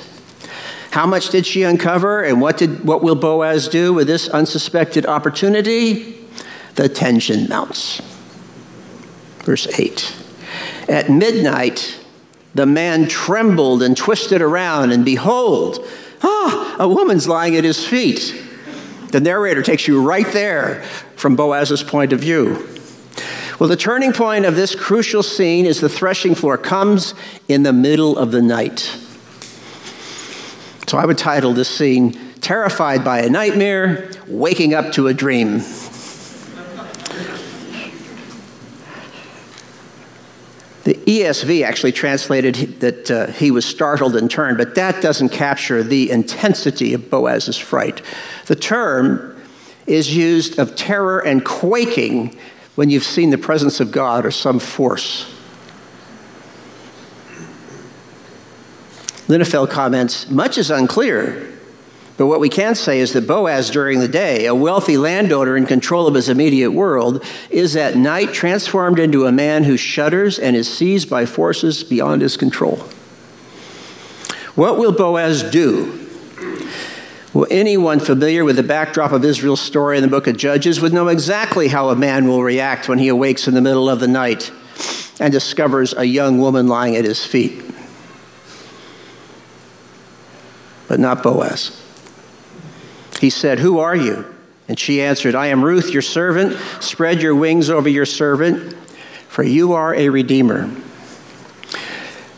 How 0.91 1.07
much 1.07 1.31
did 1.31 1.47
she 1.47 1.63
uncover, 1.63 2.23
and 2.23 2.41
what, 2.41 2.59
did, 2.59 2.85
what 2.85 3.03
will 3.03 3.15
Boaz 3.15 3.69
do 3.69 3.93
with 3.93 4.09
this 4.09 4.29
unsuspected 4.29 5.07
opportunity? 5.07 6.19
The 6.75 6.89
tension 6.89 7.49
mounts. 7.49 8.01
Verse 9.45 9.67
8. 9.79 10.17
At 10.89 11.09
midnight, 11.09 12.01
the 12.55 12.67
man 12.67 13.07
trembled 13.07 13.83
and 13.83 13.97
twisted 13.97 14.43
around, 14.43 14.91
and 14.91 15.05
behold, 15.05 15.87
ah, 16.23 16.77
a 16.81 16.89
woman's 16.89 17.29
lying 17.29 17.55
at 17.55 17.63
his 17.63 17.87
feet. 17.87 18.35
The 19.13 19.21
narrator 19.21 19.63
takes 19.63 19.87
you 19.87 20.03
right 20.03 20.27
there 20.33 20.83
from 21.15 21.37
Boaz's 21.37 21.85
point 21.85 22.13
of 22.13 22.21
view. 22.21 22.67
Well, 23.61 23.69
the 23.69 23.77
turning 23.77 24.15
point 24.15 24.47
of 24.47 24.57
this 24.57 24.75
crucial 24.75 25.23
scene 25.23 25.67
is 25.67 25.83
the 25.83 25.89
threshing 25.91 26.35
floor 26.35 26.57
comes 26.57 27.13
in 27.47 27.63
the 27.63 27.75
middle 27.75 28.17
of 28.17 28.33
the 28.33 28.41
night. 28.41 28.79
So 30.87 30.97
I 30.97 31.05
would 31.05 31.19
title 31.19 31.53
this 31.53 31.69
scene 31.69 32.19
Terrified 32.41 33.05
by 33.05 33.21
a 33.21 33.29
Nightmare, 33.29 34.13
Waking 34.27 34.73
Up 34.73 34.93
to 34.93 35.09
a 35.09 35.15
Dream. 35.15 35.59
The 40.85 40.95
ESV 40.95 41.63
actually 41.63 41.93
translated 41.93 42.81
that 42.81 43.11
uh, 43.11 43.27
he 43.27 43.51
was 43.51 43.67
startled 43.67 44.17
and 44.17 44.31
turned, 44.31 44.57
but 44.57 44.75
that 44.77 45.03
doesn't 45.03 45.29
capture 45.29 45.83
the 45.83 46.11
intensity 46.11 46.95
of 46.95 47.11
Boaz's 47.11 47.59
fright. 47.59 48.01
The 48.47 48.57
term 48.57 49.39
is 49.87 50.17
used 50.17 50.59
of 50.59 50.77
terror 50.77 51.19
and 51.19 51.45
quaking 51.45 52.39
when 52.81 52.89
you've 52.89 53.05
seen 53.05 53.29
the 53.29 53.37
presence 53.37 53.79
of 53.79 53.93
God 53.93 54.25
or 54.25 54.31
some 54.31 54.59
force. 54.59 55.31
Linafelt 59.29 59.69
comments 59.69 60.31
much 60.31 60.57
is 60.57 60.71
unclear, 60.71 61.53
but 62.17 62.25
what 62.25 62.41
we 62.41 62.49
can 62.49 62.75
say 62.75 63.01
is 63.01 63.13
that 63.13 63.27
Boaz, 63.27 63.69
during 63.69 63.99
the 63.99 64.09
day, 64.09 64.47
a 64.47 64.55
wealthy 64.55 64.97
landowner 64.97 65.59
in 65.59 65.67
control 65.67 66.07
of 66.07 66.15
his 66.15 66.31
immediate 66.31 66.71
world, 66.71 67.23
is 67.51 67.77
at 67.77 67.97
night 67.97 68.33
transformed 68.33 68.99
into 68.99 69.27
a 69.27 69.31
man 69.31 69.65
who 69.65 69.77
shudders 69.77 70.39
and 70.39 70.57
is 70.57 70.67
seized 70.67 71.11
by 71.11 71.27
forces 71.27 71.85
beyond 71.85 72.23
his 72.23 72.39
control. 72.39 72.77
What 74.55 74.79
will 74.79 74.93
Boaz 74.93 75.43
do 75.43 76.00
well, 77.33 77.47
anyone 77.49 78.01
familiar 78.01 78.45
with 78.45 78.57
the 78.57 78.65
backdrop 78.65 79.13
of 79.13 79.25
Israel's 79.25 79.61
story 79.61 79.97
in 79.97 80.03
the 80.03 80.09
book 80.09 80.27
of 80.27 80.37
Judges 80.37 80.81
would 80.81 80.93
know 80.93 81.07
exactly 81.07 81.69
how 81.69 81.91
a 81.91 81.97
man 81.97 82.27
will 82.27 82.43
react 82.43 82.89
when 82.89 82.99
he 82.99 83.07
awakes 83.07 83.47
in 83.47 83.55
the 83.55 83.61
middle 83.61 83.89
of 83.89 84.01
the 84.01 84.09
night 84.09 84.51
and 85.21 85.33
discovers 85.33 85.95
a 85.97 86.05
young 86.05 86.41
woman 86.41 86.67
lying 86.67 86.97
at 86.97 87.05
his 87.05 87.25
feet. 87.25 87.63
But 90.89 90.99
not 90.99 91.23
Boaz. 91.23 91.81
He 93.21 93.31
said, 93.31 93.61
Who 93.61 93.79
are 93.79 93.95
you? 93.95 94.25
And 94.67 94.77
she 94.77 95.01
answered, 95.01 95.37
I 95.37 95.49
am 95.49 95.65
Ruth, 95.65 95.91
your 95.91 96.03
servant. 96.03 96.57
Spread 96.81 97.23
your 97.23 97.37
wings 97.37 97.71
over 97.71 97.89
your 97.89 98.07
servant, 98.07 98.75
for 99.29 99.45
you 99.45 99.73
are 99.73 99.95
a 99.95 100.09
redeemer. 100.09 100.69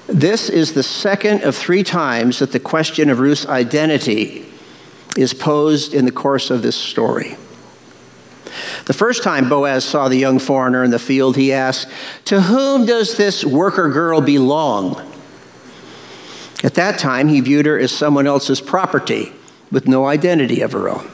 This 0.07 0.51
is 0.51 0.75
the 0.75 0.83
second 0.83 1.45
of 1.45 1.57
three 1.57 1.83
times 1.83 2.41
that 2.41 2.53
the 2.53 2.61
question 2.61 3.09
of 3.09 3.21
Ruth's 3.21 3.47
identity 3.47 4.51
is 5.16 5.35
posed 5.35 5.95
in 5.95 6.04
the 6.04 6.12
course 6.12 6.50
of 6.50 6.62
this 6.62 6.76
story. 6.76 7.37
The 8.87 8.92
first 8.92 9.23
time 9.23 9.49
Boaz 9.49 9.85
saw 9.85 10.09
the 10.09 10.16
young 10.16 10.38
foreigner 10.38 10.83
in 10.83 10.90
the 10.90 10.99
field, 10.99 11.37
he 11.37 11.52
asked, 11.52 11.88
To 12.26 12.42
whom 12.42 12.85
does 12.87 13.16
this 13.16 13.45
worker 13.45 13.88
girl 13.88 14.21
belong? 14.21 15.00
At 16.64 16.75
that 16.75 16.99
time, 16.99 17.28
he 17.28 17.40
viewed 17.40 17.66
her 17.66 17.78
as 17.78 17.92
someone 17.92 18.26
else's 18.26 18.61
property 18.61 19.33
with 19.71 19.88
no 19.88 20.07
identity 20.07 20.61
of 20.61 20.73
her 20.73 20.88
own. 20.88 21.11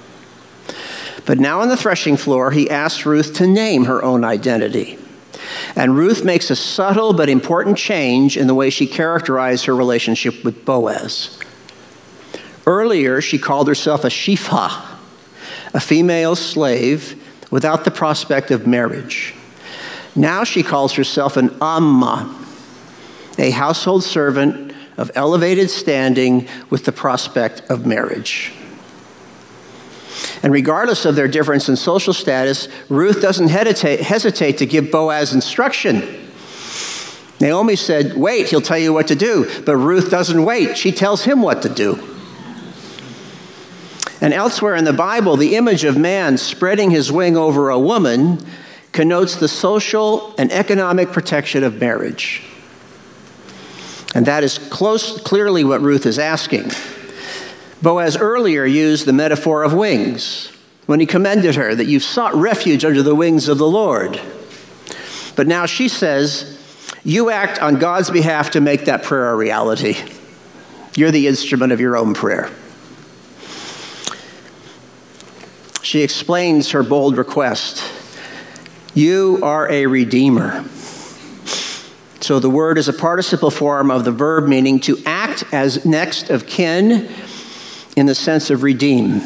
But 1.27 1.39
now 1.39 1.61
on 1.61 1.69
the 1.69 1.77
threshing 1.77 2.17
floor, 2.17 2.51
he 2.51 2.71
asks 2.71 3.05
Ruth 3.07 3.35
to 3.35 3.47
name 3.47 3.85
her 3.85 4.03
own 4.03 4.25
identity. 4.25 4.99
And 5.77 5.97
Ruth 5.97 6.25
makes 6.25 6.51
a 6.51 6.57
subtle 6.57 7.13
but 7.13 7.29
important 7.29 7.77
change 7.77 8.37
in 8.37 8.47
the 8.47 8.55
way 8.55 8.71
she 8.71 8.87
characterized 8.87 9.67
her 9.67 9.77
relationship 9.77 10.43
with 10.45 10.65
Boaz. 10.65 11.39
Earlier, 12.69 13.23
she 13.23 13.39
called 13.39 13.67
herself 13.67 14.05
a 14.05 14.09
shipha, 14.09 14.71
a 15.73 15.81
female 15.81 16.37
slave 16.37 17.19
without 17.51 17.87
the 17.87 17.91
prospect 17.91 18.51
of 18.51 18.67
marriage. 18.67 19.35
Now 20.15 20.45
she 20.45 20.63
calls 20.63 20.93
herself 20.93 21.39
an 21.39 21.57
amma, 21.63 22.37
a 23.39 23.53
household 23.53 24.05
servant 24.05 24.75
of 24.99 25.11
elevated 25.15 25.71
standing 25.71 26.47
with 26.69 26.85
the 26.85 26.93
prospect 26.93 27.63
of 27.71 27.87
marriage. 27.87 28.53
And 30.43 30.53
regardless 30.53 31.07
of 31.07 31.17
their 31.17 31.27
difference 31.27 31.71
in 31.71 31.77
social 31.77 32.13
status, 32.13 32.69
Ruth 32.91 33.23
doesn't 33.23 33.49
hesitate, 33.49 34.01
hesitate 34.03 34.59
to 34.59 34.67
give 34.67 34.91
Boaz 34.91 35.33
instruction. 35.33 36.03
Naomi 37.41 37.77
said, 37.77 38.15
Wait, 38.15 38.51
he'll 38.51 38.61
tell 38.61 38.77
you 38.77 38.93
what 38.93 39.09
to 39.09 39.15
do. 39.15 39.49
But 39.65 39.79
Ruth 39.79 40.11
doesn't 40.11 40.45
wait. 40.45 40.77
She 40.77 40.93
tells 40.93 41.25
him 41.25 41.41
what 41.41 41.63
to 41.63 41.71
do. 41.71 42.18
And 44.21 44.35
elsewhere 44.35 44.75
in 44.75 44.85
the 44.85 44.93
Bible, 44.93 45.37
the 45.37 45.57
image 45.57 45.85
of 45.85 45.97
man 45.97 46.39
spreading 46.39 46.91
his 46.91 47.13
wing 47.13 47.37
over 47.37 47.71
a 47.71 47.79
woman 47.79 48.45
connotes 48.93 49.37
the 49.37 49.49
social 49.49 50.35
and 50.39 50.51
economic 50.51 51.13
protection 51.13 51.63
of 51.63 51.81
marriage. 51.81 52.43
And 54.15 54.27
that 54.27 54.43
is 54.43 54.59
close, 54.59 55.21
clearly 55.21 55.63
what 55.63 55.81
Ruth 55.81 56.07
is 56.07 56.19
asking. 56.19 56.73
Boaz 57.83 58.17
earlier 58.17 58.65
used 58.65 59.07
the 59.07 59.13
metaphor 59.13 59.63
of 59.63 59.73
wings 59.73 60.51
when 60.87 60.99
he 60.99 61.07
commended 61.07 61.55
her 61.55 61.75
that 61.75 61.85
you've 61.85 62.03
sought 62.03 62.35
refuge 62.35 62.85
under 62.85 63.03
the 63.03 63.15
wings 63.15 63.47
of 63.47 63.59
the 63.59 63.69
Lord. 63.69 64.21
But 65.37 65.47
now 65.47 65.67
she 65.67 65.87
says, 65.87 66.59
You 67.05 67.31
act 67.31 67.61
on 67.61 67.79
God's 67.79 68.11
behalf 68.11 68.51
to 68.53 68.61
make 68.61 68.87
that 68.87 69.05
prayer 69.05 69.31
a 69.31 69.37
reality. 69.37 69.97
You're 70.97 71.13
the 71.13 71.29
instrument 71.29 71.71
of 71.71 71.79
your 71.79 71.97
own 71.97 72.15
prayer. 72.15 72.51
She 75.89 76.03
explains 76.03 76.73
her 76.73 76.83
bold 76.83 77.17
request 77.17 77.83
You 78.93 79.41
are 79.43 79.71
a 79.71 79.87
redeemer. 79.87 80.67
So 82.21 82.39
the 82.39 82.51
word 82.51 82.77
is 82.77 82.89
a 82.89 82.93
participle 82.93 83.51
form 83.51 83.91
of 83.91 84.05
the 84.05 84.13
verb 84.13 84.47
meaning 84.47 84.81
to 84.81 84.99
act 85.07 85.45
as 85.51 85.87
next 85.87 86.29
of 86.29 86.47
kin 86.47 87.09
in 87.97 88.05
the 88.05 88.15
sense 88.15 88.51
of 88.51 88.63
redeem. 88.63 89.23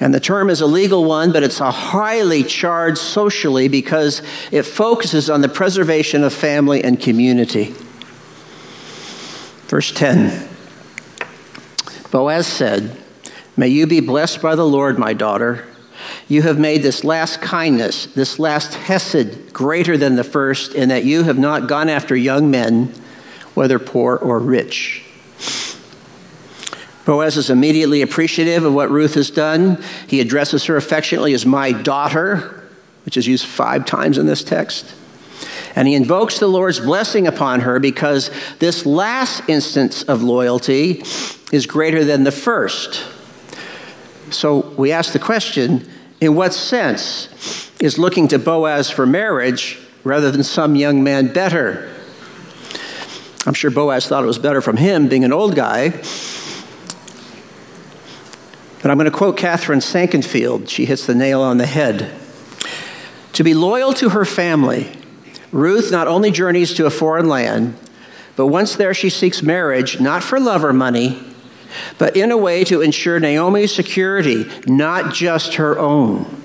And 0.00 0.12
the 0.12 0.20
term 0.20 0.50
is 0.50 0.60
a 0.60 0.66
legal 0.66 1.06
one, 1.06 1.32
but 1.32 1.42
it's 1.42 1.60
a 1.60 1.70
highly 1.70 2.42
charged 2.42 2.98
socially 2.98 3.68
because 3.68 4.20
it 4.52 4.64
focuses 4.64 5.30
on 5.30 5.40
the 5.40 5.48
preservation 5.48 6.24
of 6.24 6.34
family 6.34 6.84
and 6.84 7.00
community. 7.00 7.74
Verse 9.68 9.90
10 9.92 10.46
Boaz 12.10 12.46
said, 12.46 13.00
May 13.56 13.68
you 13.68 13.86
be 13.86 14.00
blessed 14.00 14.42
by 14.42 14.56
the 14.56 14.66
Lord, 14.66 14.98
my 14.98 15.12
daughter. 15.12 15.64
You 16.26 16.42
have 16.42 16.58
made 16.58 16.82
this 16.82 17.04
last 17.04 17.40
kindness, 17.40 18.06
this 18.06 18.38
last 18.38 18.74
hesed, 18.74 19.52
greater 19.52 19.96
than 19.96 20.16
the 20.16 20.24
first, 20.24 20.74
in 20.74 20.88
that 20.88 21.04
you 21.04 21.22
have 21.22 21.38
not 21.38 21.68
gone 21.68 21.88
after 21.88 22.16
young 22.16 22.50
men, 22.50 22.92
whether 23.54 23.78
poor 23.78 24.16
or 24.16 24.40
rich. 24.40 25.04
Boaz 27.04 27.36
is 27.36 27.50
immediately 27.50 28.02
appreciative 28.02 28.64
of 28.64 28.74
what 28.74 28.90
Ruth 28.90 29.14
has 29.14 29.30
done. 29.30 29.82
He 30.08 30.20
addresses 30.20 30.64
her 30.64 30.76
affectionately 30.76 31.34
as 31.34 31.46
my 31.46 31.70
daughter, 31.70 32.68
which 33.04 33.16
is 33.16 33.26
used 33.26 33.46
five 33.46 33.84
times 33.84 34.18
in 34.18 34.26
this 34.26 34.42
text. 34.42 34.92
And 35.76 35.86
he 35.86 35.94
invokes 35.94 36.38
the 36.38 36.46
Lord's 36.48 36.80
blessing 36.80 37.26
upon 37.26 37.60
her 37.60 37.78
because 37.78 38.30
this 38.58 38.86
last 38.86 39.48
instance 39.48 40.02
of 40.04 40.22
loyalty 40.22 41.04
is 41.52 41.66
greater 41.66 42.04
than 42.04 42.24
the 42.24 42.32
first. 42.32 43.04
So 44.34 44.60
we 44.76 44.90
ask 44.92 45.12
the 45.12 45.18
question 45.18 45.88
in 46.20 46.34
what 46.34 46.52
sense 46.52 47.70
is 47.80 47.98
looking 47.98 48.28
to 48.28 48.38
Boaz 48.38 48.90
for 48.90 49.06
marriage 49.06 49.78
rather 50.02 50.30
than 50.30 50.42
some 50.42 50.74
young 50.74 51.02
man 51.02 51.32
better? 51.32 51.90
I'm 53.46 53.54
sure 53.54 53.70
Boaz 53.70 54.08
thought 54.08 54.24
it 54.24 54.26
was 54.26 54.38
better 54.38 54.60
from 54.60 54.76
him, 54.76 55.08
being 55.08 55.24
an 55.24 55.32
old 55.32 55.54
guy. 55.54 55.90
But 58.82 58.90
I'm 58.90 58.98
going 58.98 59.10
to 59.10 59.16
quote 59.16 59.36
Katharine 59.36 59.78
Sakenfeld. 59.78 60.68
She 60.68 60.84
hits 60.84 61.06
the 61.06 61.14
nail 61.14 61.40
on 61.40 61.58
the 61.58 61.66
head. 61.66 62.10
To 63.34 63.44
be 63.44 63.54
loyal 63.54 63.92
to 63.94 64.10
her 64.10 64.24
family, 64.24 64.90
Ruth 65.52 65.90
not 65.90 66.08
only 66.08 66.30
journeys 66.30 66.74
to 66.74 66.86
a 66.86 66.90
foreign 66.90 67.28
land, 67.28 67.76
but 68.36 68.48
once 68.48 68.76
there, 68.76 68.94
she 68.94 69.10
seeks 69.10 69.42
marriage 69.42 70.00
not 70.00 70.22
for 70.22 70.40
love 70.40 70.64
or 70.64 70.72
money, 70.72 71.33
but 71.98 72.16
in 72.16 72.30
a 72.30 72.36
way 72.36 72.64
to 72.64 72.80
ensure 72.80 73.18
Naomi's 73.20 73.74
security, 73.74 74.46
not 74.66 75.12
just 75.12 75.54
her 75.54 75.78
own. 75.78 76.42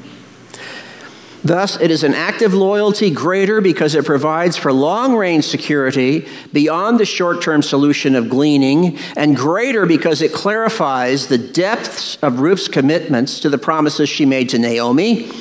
Thus, 1.43 1.79
it 1.79 1.89
is 1.89 2.03
an 2.03 2.13
act 2.13 2.41
of 2.41 2.53
loyalty 2.53 3.09
greater 3.11 3.61
because 3.61 3.95
it 3.95 4.03
provides 4.05 4.57
for 4.57 4.73
long 4.73 5.15
range 5.15 5.45
security 5.45 6.27
beyond 6.51 6.99
the 6.99 7.05
short 7.05 7.41
term 7.41 7.61
solution 7.61 8.15
of 8.15 8.29
gleaning, 8.29 8.97
and 9.15 9.37
greater 9.37 9.85
because 9.85 10.21
it 10.21 10.33
clarifies 10.33 11.27
the 11.27 11.37
depths 11.37 12.17
of 12.17 12.41
Ruth's 12.41 12.67
commitments 12.67 13.39
to 13.39 13.49
the 13.49 13.57
promises 13.57 14.09
she 14.09 14.25
made 14.25 14.49
to 14.49 14.59
Naomi. 14.59 15.31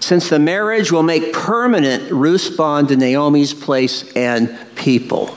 Since 0.00 0.30
the 0.30 0.38
marriage 0.38 0.90
will 0.90 1.02
make 1.02 1.32
permanent 1.32 2.10
Ruth's 2.10 2.50
bond 2.50 2.88
to 2.88 2.96
Naomi's 2.96 3.52
place 3.52 4.10
and 4.14 4.58
people. 4.74 5.36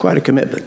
Quite 0.00 0.16
a 0.16 0.20
commitment. 0.20 0.64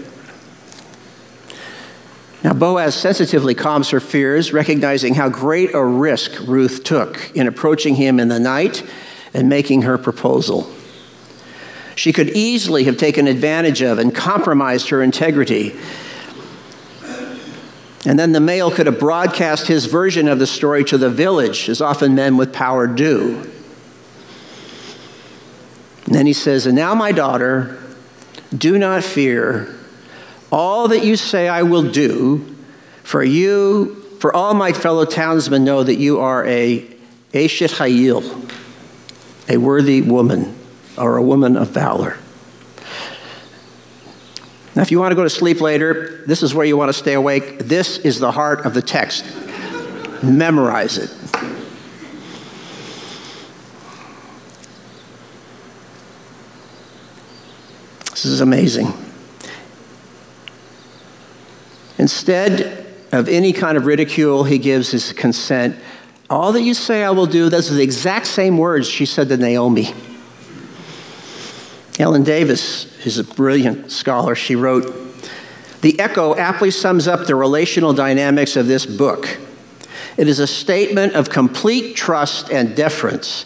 Now, 2.44 2.54
Boaz 2.54 2.94
sensitively 2.94 3.56
calms 3.56 3.90
her 3.90 4.00
fears, 4.00 4.54
recognizing 4.54 5.16
how 5.16 5.28
great 5.30 5.74
a 5.74 5.84
risk 5.84 6.40
Ruth 6.46 6.84
took 6.84 7.32
in 7.36 7.48
approaching 7.48 7.96
him 7.96 8.20
in 8.20 8.28
the 8.28 8.40
night 8.40 8.88
and 9.34 9.50
making 9.50 9.82
her 9.82 9.98
proposal. 9.98 10.72
She 11.96 12.14
could 12.14 12.30
easily 12.30 12.84
have 12.84 12.98
taken 12.98 13.28
advantage 13.28 13.82
of 13.82 13.98
and 13.98 14.14
compromised 14.14 14.90
her 14.90 15.02
integrity. 15.02 15.76
And 18.06 18.20
then 18.20 18.34
the 18.34 18.40
male 18.40 18.70
could 18.70 18.86
have 18.86 19.00
broadcast 19.00 19.66
his 19.66 19.86
version 19.86 20.28
of 20.28 20.38
the 20.38 20.48
story 20.48 20.84
to 20.86 20.98
the 20.98 21.10
village, 21.10 21.70
as 21.70 21.82
often 21.82 22.14
men 22.14 22.38
with 22.38 22.54
power 22.54 22.86
do. 22.86 23.50
And 26.06 26.14
then 26.14 26.28
he 26.28 26.34
says, 26.34 26.68
And 26.68 26.76
now, 26.76 26.94
my 26.94 27.12
daughter, 27.12 27.83
do 28.58 28.78
not 28.78 29.04
fear. 29.04 29.74
All 30.52 30.88
that 30.90 31.04
you 31.04 31.16
say 31.16 31.48
I 31.48 31.64
will 31.64 31.90
do, 31.92 32.56
for 33.04 33.24
you, 33.24 33.96
for 34.20 34.34
all 34.36 34.54
my 34.54 34.72
fellow 34.72 35.06
townsmen 35.06 35.64
know 35.64 35.84
that 35.84 35.96
you 35.96 36.20
are 36.20 36.46
a 36.46 36.88
Eshet 37.34 37.78
Hayil, 37.78 38.24
a 39.50 39.58
worthy 39.58 40.02
woman, 40.02 40.56
or 40.98 41.18
a 41.18 41.24
woman 41.24 41.58
of 41.58 41.70
valor. 41.70 42.18
Now, 44.76 44.82
if 44.82 44.92
you 44.92 45.00
want 45.00 45.12
to 45.12 45.16
go 45.16 45.24
to 45.24 45.30
sleep 45.30 45.62
later, 45.62 46.24
this 46.26 46.42
is 46.42 46.54
where 46.54 46.66
you 46.66 46.78
want 46.78 46.90
to 46.90 46.94
stay 46.94 47.14
awake. 47.14 47.60
This 47.60 48.00
is 48.00 48.20
the 48.20 48.32
heart 48.32 48.66
of 48.66 48.74
the 48.74 48.82
text. 48.82 49.26
Memorize 50.24 50.98
it. 50.98 51.10
This 58.24 58.32
is 58.32 58.40
amazing. 58.40 58.94
Instead 61.98 62.86
of 63.12 63.28
any 63.28 63.52
kind 63.52 63.78
of 63.78 63.86
ridicule, 63.86 64.46
he 64.46 64.60
gives 64.60 64.92
his 64.92 65.12
consent. 65.12 65.76
All 66.30 66.54
that 66.54 66.62
you 66.62 66.74
say 66.74 67.04
I 67.04 67.10
will 67.10 67.26
do, 67.26 67.50
those 67.50 67.70
are 67.70 67.74
the 67.74 67.84
exact 67.84 68.28
same 68.28 68.58
words 68.58 68.88
she 68.88 69.06
said 69.06 69.28
to 69.28 69.36
Naomi. 69.36 69.94
Ellen 72.00 72.24
Davis 72.24 72.98
is 73.06 73.18
a 73.18 73.26
brilliant 73.26 73.92
scholar. 73.92 74.36
She 74.36 74.56
wrote, 74.56 74.86
The 75.82 76.00
echo 76.00 76.34
aptly 76.34 76.72
sums 76.72 77.10
up 77.10 77.28
the 77.28 77.36
relational 77.36 77.92
dynamics 77.92 78.56
of 78.56 78.68
this 78.68 78.86
book. 78.86 79.38
It 80.16 80.30
is 80.30 80.40
a 80.40 80.48
statement 80.48 81.12
of 81.12 81.30
complete 81.30 81.98
trust 81.98 82.50
and 82.50 82.74
deference. 82.74 83.46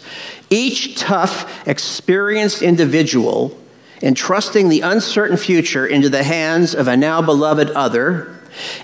Each 0.50 0.96
tough, 0.96 1.66
experienced 1.66 2.62
individual 2.62 3.58
entrusting 4.02 4.68
the 4.68 4.80
uncertain 4.80 5.36
future 5.36 5.86
into 5.86 6.08
the 6.08 6.22
hands 6.22 6.74
of 6.74 6.88
a 6.88 6.96
now 6.96 7.20
beloved 7.20 7.70
other, 7.70 8.36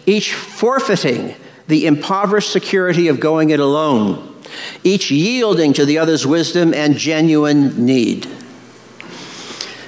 each 0.06 0.32
forfeiting 0.32 1.34
the 1.66 1.86
impoverished 1.86 2.52
security 2.52 3.08
of 3.08 3.20
going 3.20 3.50
it 3.50 3.60
alone, 3.60 4.34
each 4.82 5.10
yielding 5.10 5.72
to 5.72 5.84
the 5.84 5.98
other's 5.98 6.26
wisdom 6.26 6.74
and 6.74 6.96
genuine 6.96 7.84
need. 7.84 8.26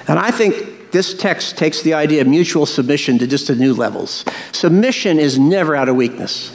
And 0.07 0.17
I 0.17 0.31
think 0.31 0.91
this 0.91 1.13
text 1.13 1.57
takes 1.57 1.81
the 1.81 1.93
idea 1.93 2.21
of 2.21 2.27
mutual 2.27 2.65
submission 2.65 3.19
to 3.19 3.27
just 3.27 3.49
a 3.49 3.55
new 3.55 3.73
levels. 3.73 4.23
Submission 4.51 5.19
is 5.19 5.37
never 5.37 5.75
out 5.75 5.89
of 5.89 5.95
weakness. 5.95 6.53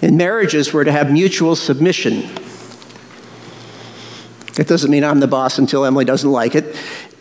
In 0.00 0.16
marriages, 0.16 0.72
we're 0.72 0.84
to 0.84 0.92
have 0.92 1.10
mutual 1.10 1.56
submission. 1.56 2.30
It 4.58 4.66
doesn't 4.66 4.90
mean 4.90 5.04
I'm 5.04 5.20
the 5.20 5.28
boss 5.28 5.58
until 5.58 5.84
Emily 5.84 6.04
doesn't 6.04 6.30
like 6.30 6.54
it. 6.54 6.76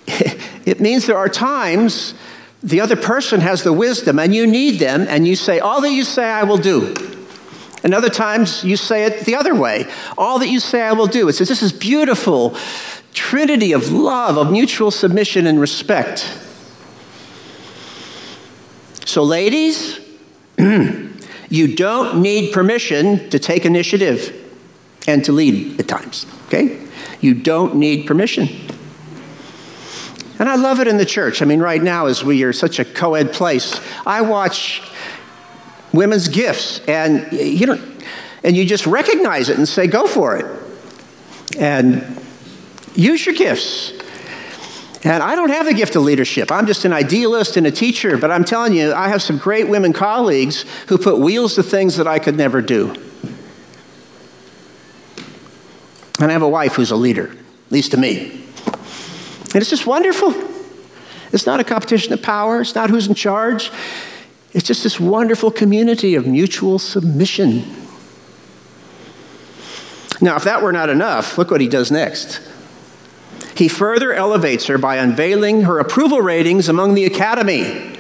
It 0.68 0.82
means 0.82 1.06
there 1.06 1.18
are 1.18 1.30
times 1.30 2.14
the 2.62 2.82
other 2.82 2.98
person 2.98 3.40
has 3.40 3.64
the 3.64 3.72
wisdom 3.72 4.20
and 4.20 4.36
you 4.36 4.46
need 4.46 4.80
them, 4.80 5.06
and 5.08 5.26
you 5.26 5.38
say, 5.38 5.60
All 5.60 5.80
that 5.80 5.92
you 5.92 6.04
say, 6.04 6.26
I 6.26 6.44
will 6.44 6.58
do. 6.58 6.94
And 7.84 7.94
other 7.94 8.10
times 8.10 8.66
you 8.66 8.76
say 8.76 9.06
it 9.06 9.22
the 9.22 9.36
other 9.36 9.56
way. 9.56 9.86
All 10.18 10.40
that 10.40 10.50
you 10.50 10.60
say, 10.60 10.82
I 10.82 10.92
will 10.92 11.08
do. 11.08 11.30
It 11.30 11.34
says, 11.34 11.48
This 11.48 11.64
is 11.64 11.72
beautiful 11.72 12.58
trinity 13.14 13.72
of 13.72 13.92
love, 13.94 14.38
of 14.38 14.52
mutual 14.52 14.92
submission 14.92 15.48
and 15.48 15.58
respect. 15.58 16.20
So, 19.06 19.24
ladies, 19.24 20.02
you 20.58 21.76
don't 21.76 22.22
need 22.22 22.52
permission 22.52 23.30
to 23.30 23.40
take 23.40 23.66
initiative 23.66 24.36
and 25.08 25.24
to 25.24 25.32
lead 25.32 25.80
at 25.80 25.88
times, 25.88 26.26
okay? 26.48 26.87
You 27.22 27.34
don't 27.34 27.76
need 27.76 28.06
permission. 28.06 28.48
And 30.40 30.48
I 30.48 30.56
love 30.56 30.80
it 30.80 30.88
in 30.88 30.98
the 30.98 31.06
church. 31.06 31.42
I 31.42 31.46
mean, 31.46 31.60
right 31.60 31.82
now, 31.82 32.06
as 32.06 32.24
we 32.24 32.44
are 32.44 32.54
such 32.54 32.80
a 32.80 32.86
co 32.86 33.16
ed 33.16 33.34
place, 33.34 33.80
I 34.06 34.22
watch 34.22 34.82
women's 35.94 36.28
gifts, 36.28 36.80
and 36.88 37.32
you 37.32 37.66
know, 37.66 37.82
and 38.44 38.56
you 38.56 38.66
just 38.66 38.86
recognize 38.86 39.50
it 39.50 39.58
and 39.58 39.68
say, 39.68 39.88
go 39.88 40.08
for 40.08 40.38
it. 40.38 40.46
And 41.58 42.22
use 42.94 43.26
your 43.26 43.36
gifts. 43.36 43.94
And 45.04 45.24
I 45.24 45.36
don't 45.36 45.50
have 45.50 45.66
the 45.66 45.74
gift 45.74 45.96
of 45.96 46.04
leadership. 46.04 46.52
I'm 46.52 46.68
just 46.68 46.86
an 46.86 46.94
idealist 46.94 47.56
and 47.58 47.66
a 47.66 47.72
teacher, 47.72 48.18
but 48.18 48.30
I'm 48.32 48.44
telling 48.44 48.74
you, 48.74 48.94
I 48.94 49.08
have 49.08 49.22
some 49.22 49.38
great 49.38 49.70
women 49.70 49.94
colleagues 49.94 50.66
who 50.88 50.98
put 50.98 51.20
wheels 51.20 51.56
to 51.56 51.64
things 51.64 51.98
that 51.98 52.08
I 52.08 52.20
could 52.20 52.36
never 52.36 52.62
do. 52.62 52.96
And 56.20 56.30
I 56.30 56.34
have 56.34 56.42
a 56.42 56.50
wife 56.50 56.74
who's 56.74 56.92
a 56.92 56.96
leader, 56.96 57.30
at 57.30 57.72
least 57.72 57.92
to 57.92 57.98
me. 57.98 58.32
And 59.54 59.56
it's 59.56 59.70
just 59.70 59.86
wonderful. 59.86 60.34
It's 61.32 61.46
not 61.46 61.60
a 61.60 61.64
competition 61.64 62.14
of 62.14 62.22
power, 62.22 62.62
it's 62.62 62.76
not 62.76 62.90
who's 62.90 63.08
in 63.08 63.14
charge. 63.16 63.72
It's 64.54 64.66
just 64.66 64.84
this 64.84 65.00
wonderful 65.00 65.52
community 65.52 66.16
of 66.16 66.26
mutual 66.26 66.80
submission. 66.80 67.64
Now, 70.20 70.36
if 70.36 70.46
that 70.46 70.64
were 70.64 70.72
not 70.72 70.90
enough, 70.90 71.38
look 71.38 71.52
what 71.52 71.62
he 71.62 71.68
does 71.68 71.92
next. 71.92 72.42
He 73.56 73.68
further 73.68 74.14
elevates 74.14 74.66
her 74.68 74.78
by 74.78 74.96
unveiling 74.96 75.64
her 75.64 75.80
approval 75.80 76.22
ratings 76.22 76.70
among 76.70 76.96
the 76.96 77.06
academy. 77.06 77.94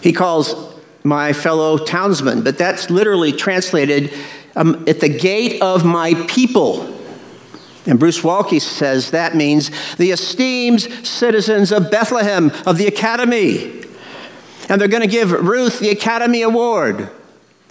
he 0.00 0.12
calls 0.12 0.74
my 1.02 1.32
fellow 1.32 1.78
townsmen, 1.78 2.42
but 2.42 2.58
that's 2.58 2.90
literally 2.90 3.32
translated 3.32 4.12
um, 4.56 4.84
at 4.86 5.00
the 5.00 5.08
gate 5.08 5.60
of 5.62 5.84
my 5.84 6.14
people. 6.28 6.94
And 7.86 7.98
Bruce 7.98 8.20
Waltke 8.20 8.60
says 8.60 9.10
that 9.10 9.34
means 9.34 9.70
the 9.96 10.10
esteemed 10.10 10.80
citizens 11.06 11.70
of 11.70 11.90
Bethlehem, 11.90 12.50
of 12.66 12.78
the 12.78 12.86
Academy. 12.86 13.82
And 14.68 14.80
they're 14.80 14.88
going 14.88 15.02
to 15.02 15.08
give 15.08 15.30
Ruth 15.30 15.80
the 15.80 15.90
Academy 15.90 16.42
Award. 16.42 17.10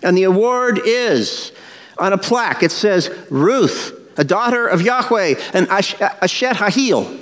And 0.04 0.18
the 0.18 0.24
award 0.24 0.82
is 0.86 1.52
on 1.98 2.14
a 2.14 2.18
plaque, 2.18 2.62
it 2.62 2.72
says, 2.72 3.10
Ruth, 3.30 4.00
a 4.18 4.24
daughter 4.24 4.68
of 4.68 4.82
Yahweh, 4.82 5.36
and 5.54 5.68
Eshet 5.68 6.56
Hayil. 6.56 7.20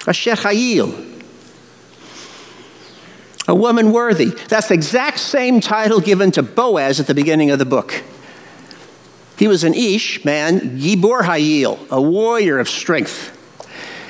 Eshet 0.00 0.36
Hayil. 0.42 1.08
A 3.48 3.54
woman 3.54 3.90
worthy. 3.90 4.26
That's 4.48 4.68
the 4.68 4.74
exact 4.74 5.18
same 5.18 5.60
title 5.60 6.00
given 6.00 6.30
to 6.32 6.42
Boaz 6.42 7.00
at 7.00 7.06
the 7.06 7.14
beginning 7.14 7.50
of 7.50 7.58
the 7.58 7.64
book. 7.64 8.02
He 9.42 9.48
was 9.48 9.64
an 9.64 9.74
Ish 9.74 10.24
man, 10.24 10.78
Gibbor 10.78 11.22
Hayil, 11.22 11.90
a 11.90 12.00
warrior 12.00 12.60
of 12.60 12.68
strength. 12.68 13.36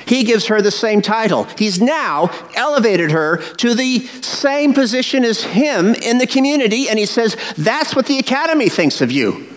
He 0.05 0.23
gives 0.23 0.45
her 0.45 0.61
the 0.61 0.69
same 0.69 1.01
title. 1.01 1.45
He's 1.57 1.81
now 1.81 2.29
elevated 2.53 3.09
her 3.09 3.37
to 3.37 3.73
the 3.73 4.01
same 4.21 4.75
position 4.75 5.25
as 5.25 5.43
him 5.43 5.95
in 5.95 6.19
the 6.19 6.27
community, 6.27 6.87
and 6.87 6.99
he 6.99 7.07
says, 7.07 7.35
That's 7.57 7.95
what 7.95 8.05
the 8.05 8.19
academy 8.19 8.69
thinks 8.69 9.01
of 9.01 9.11
you. 9.11 9.47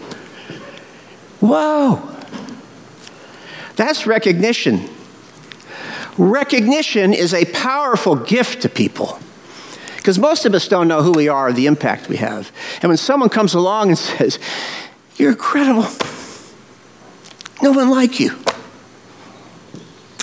Whoa. 1.41 2.01
That's 3.77 4.07
recognition. 4.07 4.89
Recognition 6.17 7.13
is 7.13 7.35
a 7.35 7.45
powerful 7.53 8.17
gift 8.17 8.63
to 8.63 8.71
people 8.71 9.19
because 9.99 10.19
most 10.19 10.47
of 10.47 10.55
us 10.55 10.69
don't 10.69 10.89
know 10.89 11.03
who 11.03 11.13
we 11.13 11.29
are, 11.29 11.49
or 11.49 11.53
the 11.53 11.67
impact 11.67 12.09
we 12.09 12.17
have. 12.17 12.51
And 12.81 12.89
when 12.89 12.97
someone 12.97 13.29
comes 13.29 13.53
along 13.53 13.89
and 13.89 13.99
says, 13.99 14.39
you're 15.17 15.31
incredible. 15.31 15.87
No 17.63 17.73
one 17.73 17.91
like 17.91 18.21
you. 18.21 18.39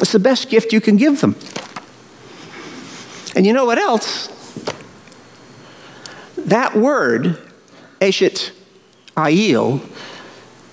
It's 0.01 0.11
the 0.11 0.19
best 0.19 0.49
gift 0.49 0.73
you 0.73 0.81
can 0.81 0.97
give 0.97 1.21
them. 1.21 1.35
And 3.35 3.45
you 3.45 3.53
know 3.53 3.65
what 3.65 3.79
else? 3.79 4.29
That 6.37 6.75
word, 6.75 7.37
Eshet 7.99 8.51
Hayil, 9.15 9.81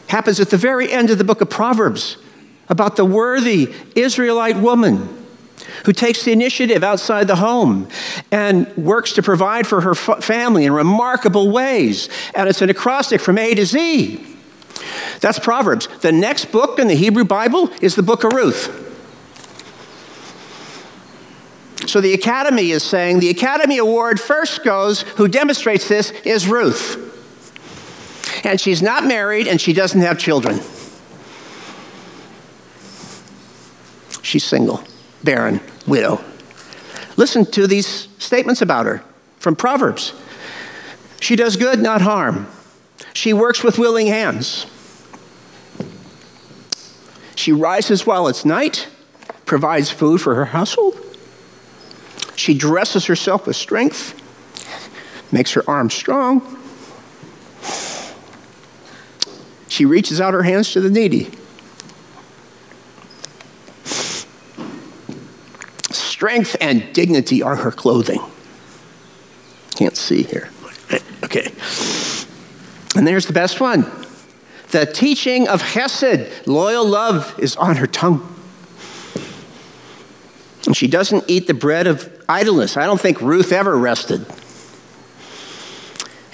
happens 0.08 0.40
at 0.40 0.50
the 0.50 0.56
very 0.56 0.90
end 0.90 1.10
of 1.10 1.18
the 1.18 1.24
book 1.24 1.40
of 1.40 1.48
Proverbs 1.48 2.16
about 2.68 2.96
the 2.96 3.04
worthy 3.04 3.72
Israelite 3.94 4.56
woman 4.56 5.19
who 5.84 5.92
takes 5.92 6.24
the 6.24 6.32
initiative 6.32 6.84
outside 6.84 7.26
the 7.26 7.36
home 7.36 7.88
and 8.30 8.74
works 8.76 9.12
to 9.14 9.22
provide 9.22 9.66
for 9.66 9.80
her 9.80 9.94
family 9.94 10.64
in 10.64 10.72
remarkable 10.72 11.50
ways. 11.50 12.08
And 12.34 12.48
it's 12.48 12.62
an 12.62 12.70
acrostic 12.70 13.20
from 13.20 13.38
A 13.38 13.54
to 13.54 13.64
Z. 13.64 14.26
That's 15.20 15.38
Proverbs. 15.38 15.88
The 16.00 16.12
next 16.12 16.46
book 16.46 16.78
in 16.78 16.88
the 16.88 16.94
Hebrew 16.94 17.24
Bible 17.24 17.70
is 17.80 17.94
the 17.94 18.02
book 18.02 18.24
of 18.24 18.32
Ruth. 18.32 18.86
So 21.86 22.00
the 22.00 22.14
Academy 22.14 22.70
is 22.70 22.82
saying 22.82 23.20
the 23.20 23.30
Academy 23.30 23.78
Award 23.78 24.20
first 24.20 24.64
goes, 24.64 25.02
who 25.02 25.28
demonstrates 25.28 25.88
this 25.88 26.10
is 26.24 26.46
Ruth. 26.46 27.06
And 28.44 28.60
she's 28.60 28.80
not 28.80 29.04
married 29.04 29.48
and 29.48 29.60
she 29.60 29.72
doesn't 29.72 30.00
have 30.00 30.18
children. 30.18 30.60
She's 34.22 34.44
single 34.44 34.84
barren 35.22 35.60
widow. 35.86 36.22
Listen 37.16 37.44
to 37.46 37.66
these 37.66 38.08
statements 38.18 38.62
about 38.62 38.86
her 38.86 39.02
from 39.38 39.56
Proverbs. 39.56 40.14
She 41.20 41.36
does 41.36 41.56
good, 41.56 41.80
not 41.80 42.00
harm. 42.00 42.46
She 43.12 43.32
works 43.32 43.62
with 43.62 43.78
willing 43.78 44.06
hands. 44.06 44.66
She 47.34 47.52
rises 47.52 48.06
while 48.06 48.28
it's 48.28 48.44
night, 48.44 48.88
provides 49.46 49.90
food 49.90 50.20
for 50.20 50.34
her 50.34 50.46
household. 50.46 50.98
She 52.36 52.54
dresses 52.54 53.06
herself 53.06 53.46
with 53.46 53.56
strength, 53.56 54.14
makes 55.32 55.52
her 55.52 55.68
arms 55.68 55.94
strong. 55.94 56.56
She 59.68 59.84
reaches 59.84 60.20
out 60.20 60.34
her 60.34 60.42
hands 60.42 60.72
to 60.72 60.80
the 60.80 60.90
needy. 60.90 61.30
Strength 66.20 66.56
and 66.60 66.92
dignity 66.92 67.42
are 67.42 67.56
her 67.56 67.70
clothing. 67.70 68.20
Can't 69.76 69.96
see 69.96 70.22
here. 70.22 70.50
Okay. 71.24 71.50
And 72.94 73.06
there's 73.06 73.24
the 73.24 73.32
best 73.32 73.58
one. 73.58 73.90
The 74.68 74.84
teaching 74.84 75.48
of 75.48 75.62
Hesed, 75.62 76.46
loyal 76.46 76.84
love, 76.84 77.34
is 77.38 77.56
on 77.56 77.76
her 77.76 77.86
tongue. 77.86 78.36
And 80.66 80.76
she 80.76 80.88
doesn't 80.88 81.24
eat 81.26 81.46
the 81.46 81.54
bread 81.54 81.86
of 81.86 82.22
idleness. 82.28 82.76
I 82.76 82.84
don't 82.84 83.00
think 83.00 83.22
Ruth 83.22 83.50
ever 83.50 83.74
rested. 83.78 84.26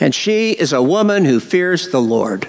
And 0.00 0.12
she 0.12 0.50
is 0.50 0.72
a 0.72 0.82
woman 0.82 1.24
who 1.24 1.38
fears 1.38 1.90
the 1.90 2.02
Lord. 2.02 2.48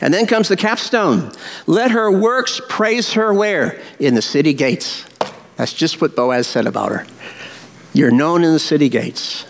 And 0.00 0.12
then 0.12 0.26
comes 0.26 0.48
the 0.48 0.56
capstone. 0.56 1.30
Let 1.68 1.92
her 1.92 2.10
works 2.10 2.60
praise 2.68 3.12
her 3.12 3.32
where? 3.32 3.80
In 4.00 4.16
the 4.16 4.22
city 4.22 4.54
gates. 4.54 5.04
That's 5.56 5.72
just 5.72 6.00
what 6.00 6.16
Boaz 6.16 6.46
said 6.46 6.66
about 6.66 6.92
her. 6.92 7.06
You're 7.92 8.10
known 8.10 8.44
in 8.44 8.52
the 8.52 8.58
city 8.58 8.88
gates. 8.88 9.44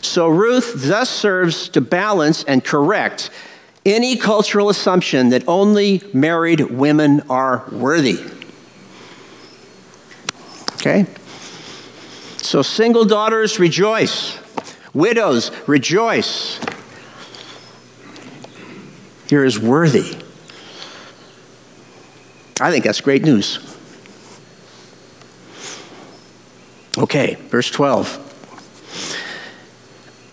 So 0.00 0.28
Ruth 0.28 0.72
thus 0.76 1.10
serves 1.10 1.68
to 1.70 1.80
balance 1.80 2.42
and 2.44 2.64
correct 2.64 3.30
any 3.84 4.16
cultural 4.16 4.68
assumption 4.68 5.28
that 5.28 5.44
only 5.46 6.02
married 6.12 6.60
women 6.60 7.22
are 7.30 7.64
worthy. 7.70 8.18
Okay? 10.74 11.06
So, 12.38 12.62
single 12.62 13.04
daughters, 13.04 13.58
rejoice. 13.58 14.38
Widows, 14.94 15.50
rejoice. 15.66 16.60
You're 19.28 19.44
as 19.44 19.58
worthy. 19.58 20.16
I 22.60 22.70
think 22.70 22.84
that's 22.84 23.00
great 23.00 23.22
news. 23.22 23.75
Okay, 26.98 27.34
verse 27.34 27.70
12. 27.70 28.22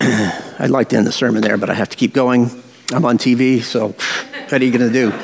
I'd 0.00 0.70
like 0.70 0.88
to 0.90 0.96
end 0.96 1.06
the 1.06 1.12
sermon 1.12 1.42
there, 1.42 1.58
but 1.58 1.68
I 1.68 1.74
have 1.74 1.90
to 1.90 1.96
keep 1.96 2.14
going. 2.14 2.50
I'm 2.90 3.04
on 3.04 3.18
TV, 3.18 3.62
so 3.62 3.88
what 4.48 4.52
are 4.52 4.64
you 4.64 4.70
going 4.70 4.90
to 4.90 4.92
do? 4.92 5.12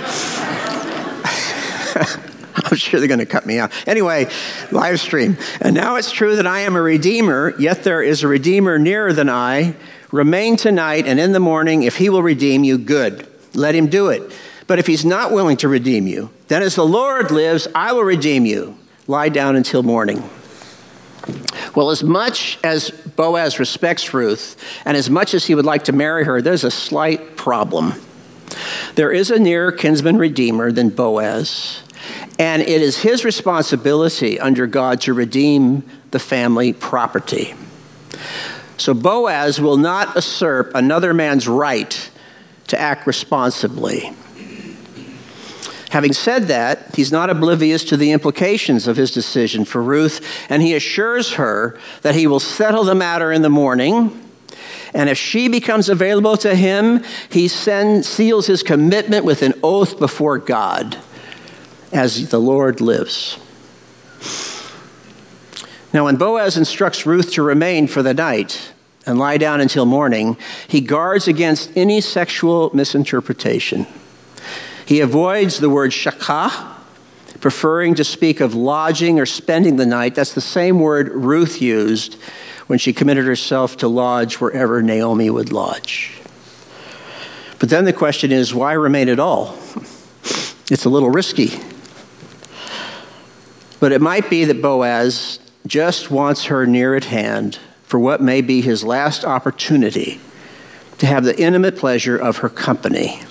I'm 2.71 2.77
sure 2.77 3.01
they're 3.01 3.09
going 3.09 3.21
to 3.21 3.27
cut 3.27 3.47
me 3.47 3.59
out. 3.59 3.73
Anyway, 3.89 4.29
live 4.71 5.01
stream. 5.01 5.39
And 5.63 5.75
now 5.75 5.97
it's 5.97 6.13
true 6.13 6.37
that 6.37 6.47
I 6.47 6.61
am 6.61 6.77
a 6.77 6.83
redeemer, 6.83 7.55
yet 7.59 7.85
there 7.85 8.03
is 8.03 8.23
a 8.23 8.29
redeemer 8.29 8.79
nearer 8.79 9.15
than 9.15 9.31
I. 9.31 9.75
Remain 10.13 10.57
tonight, 10.57 11.07
and 11.07 11.19
in 11.19 11.33
the 11.33 11.41
morning, 11.41 11.85
if 11.85 11.97
he 11.97 12.11
will 12.11 12.23
redeem 12.23 12.65
you, 12.65 12.77
good. 12.77 13.27
Let 13.55 13.75
him 13.75 13.87
do 13.87 14.11
it. 14.11 14.31
But 14.67 14.79
if 14.79 14.87
he's 14.87 15.07
not 15.07 15.33
willing 15.33 15.57
to 15.59 15.69
redeem 15.69 16.07
you, 16.07 16.31
then 16.49 16.63
as 16.63 16.75
the 16.75 16.85
Lord 16.85 17.31
lives, 17.31 17.67
I 17.75 17.93
will 17.93 18.05
redeem 18.05 18.45
you. 18.45 18.77
Lie 19.07 19.31
down 19.31 19.57
until 19.57 19.83
morning. 19.83 20.23
Well, 21.75 21.91
as 21.91 22.03
much 22.03 22.59
as 22.65 22.91
Boaz 22.91 23.59
respects 23.59 24.13
Ruth, 24.13 24.57
and 24.85 24.97
as 24.97 25.09
much 25.09 25.35
as 25.35 25.47
he 25.47 25.55
would 25.55 25.65
like 25.65 25.85
to 25.85 25.93
marry 25.93 26.25
her, 26.25 26.43
there's 26.43 26.65
a 26.65 26.71
slight 26.71 27.37
problem. 27.37 27.95
There 28.97 29.13
is 29.13 29.31
a 29.31 29.39
nearer 29.39 29.71
kinsman 29.71 30.19
redeemer 30.19 30.73
than 30.73 30.91
Boaz, 30.91 31.83
and 32.39 32.63
it 32.63 32.83
is 32.83 32.99
his 32.99 33.25
responsibility 33.25 34.41
under 34.41 34.67
God 34.67 35.01
to 35.03 35.15
redeem 35.15 35.85
the 36.11 36.19
family 36.19 36.73
property. 36.73 37.55
So 38.77 38.95
Boaz 38.95 39.61
will 39.61 39.77
not 39.77 40.15
usurp 40.15 40.73
another 40.75 41.15
man's 41.15 41.47
right 41.47 42.11
to 42.69 42.81
act 42.81 43.07
responsibly. 43.07 44.13
Having 45.91 46.13
said 46.13 46.45
that, 46.45 46.95
he's 46.95 47.11
not 47.11 47.31
oblivious 47.31 47.83
to 47.85 47.97
the 47.97 48.13
implications 48.13 48.87
of 48.87 48.97
his 48.97 49.11
decision 49.11 49.65
for 49.65 49.83
Ruth, 49.83 50.25
and 50.49 50.63
he 50.63 50.75
assures 50.75 51.33
her 51.33 51.79
that 52.03 52.15
he 52.15 52.29
will 52.29 52.41
settle 52.41 52.85
the 52.85 52.95
matter 52.95 53.33
in 53.33 53.43
the 53.43 53.51
morning. 53.51 54.17
And 54.95 55.09
if 55.09 55.19
she 55.19 55.49
becomes 55.49 55.89
available 55.89 56.37
to 56.39 56.55
him, 56.55 57.03
he 57.29 57.49
send, 57.49 58.05
seals 58.05 58.47
his 58.47 58.63
commitment 58.63 59.25
with 59.25 59.43
an 59.43 59.55
oath 59.65 59.99
before 59.99 60.39
God 60.39 60.97
as 61.93 62.31
the 62.31 62.41
Lord 62.41 62.81
lives. 62.81 63.39
Now, 65.93 66.05
when 66.05 66.17
Boaz 66.17 66.57
instructs 66.57 67.05
Ruth 67.05 67.33
to 67.33 67.43
remain 67.43 67.89
for 67.89 68.01
the 68.01 68.15
night 68.15 68.73
and 69.07 69.19
lie 69.19 69.39
down 69.39 69.61
until 69.61 69.87
morning, 69.87 70.37
he 70.69 70.81
guards 70.81 71.27
against 71.27 71.77
any 71.77 72.01
sexual 72.01 72.71
misinterpretation. 72.75 73.89
He 74.91 74.99
avoids 74.99 75.61
the 75.61 75.71
word 75.71 75.93
shakah, 75.93 76.75
preferring 77.39 77.95
to 77.95 78.03
speak 78.03 78.41
of 78.41 78.57
lodging 78.57 79.21
or 79.21 79.25
spending 79.25 79.77
the 79.77 79.87
night. 79.87 80.17
That's 80.17 80.33
the 80.35 80.41
same 80.41 80.81
word 80.81 81.11
Ruth 81.11 81.63
used 81.63 82.17
when 82.67 82.81
she 82.81 82.93
committed 82.93 83.25
herself 83.25 83.77
to 83.77 83.87
lodge 83.87 84.41
wherever 84.41 84.83
Naomi 84.83 85.31
would 85.31 85.53
lodge. 85.53 86.21
But 87.61 87.71
then 87.71 87.85
the 87.85 87.93
question 87.93 88.33
is 88.33 88.53
why 88.53 88.73
remain 88.73 89.09
at 89.09 89.21
all? 89.21 89.57
It's 90.73 90.85
a 90.85 90.91
little 90.91 91.11
risky. 91.11 91.53
But 93.79 93.93
it 93.93 94.01
might 94.01 94.29
be 94.29 94.45
that 94.45 94.61
Boaz 94.61 95.39
just 95.69 96.11
wants 96.11 96.47
her 96.47 96.67
near 96.67 96.97
at 96.97 97.05
hand 97.05 97.61
for 97.85 98.01
what 98.01 98.21
may 98.21 98.41
be 98.41 98.61
his 98.61 98.83
last 98.83 99.25
opportunity 99.25 100.21
to 100.99 101.07
have 101.07 101.23
the 101.23 101.41
intimate 101.41 101.77
pleasure 101.77 102.17
of 102.17 102.39
her 102.39 102.49
company. 102.49 103.23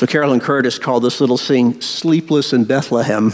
So 0.00 0.06
Carolyn 0.06 0.40
Curtis 0.40 0.78
called 0.78 1.02
this 1.02 1.20
little 1.20 1.36
scene 1.36 1.82
Sleepless 1.82 2.54
in 2.54 2.64
Bethlehem. 2.64 3.28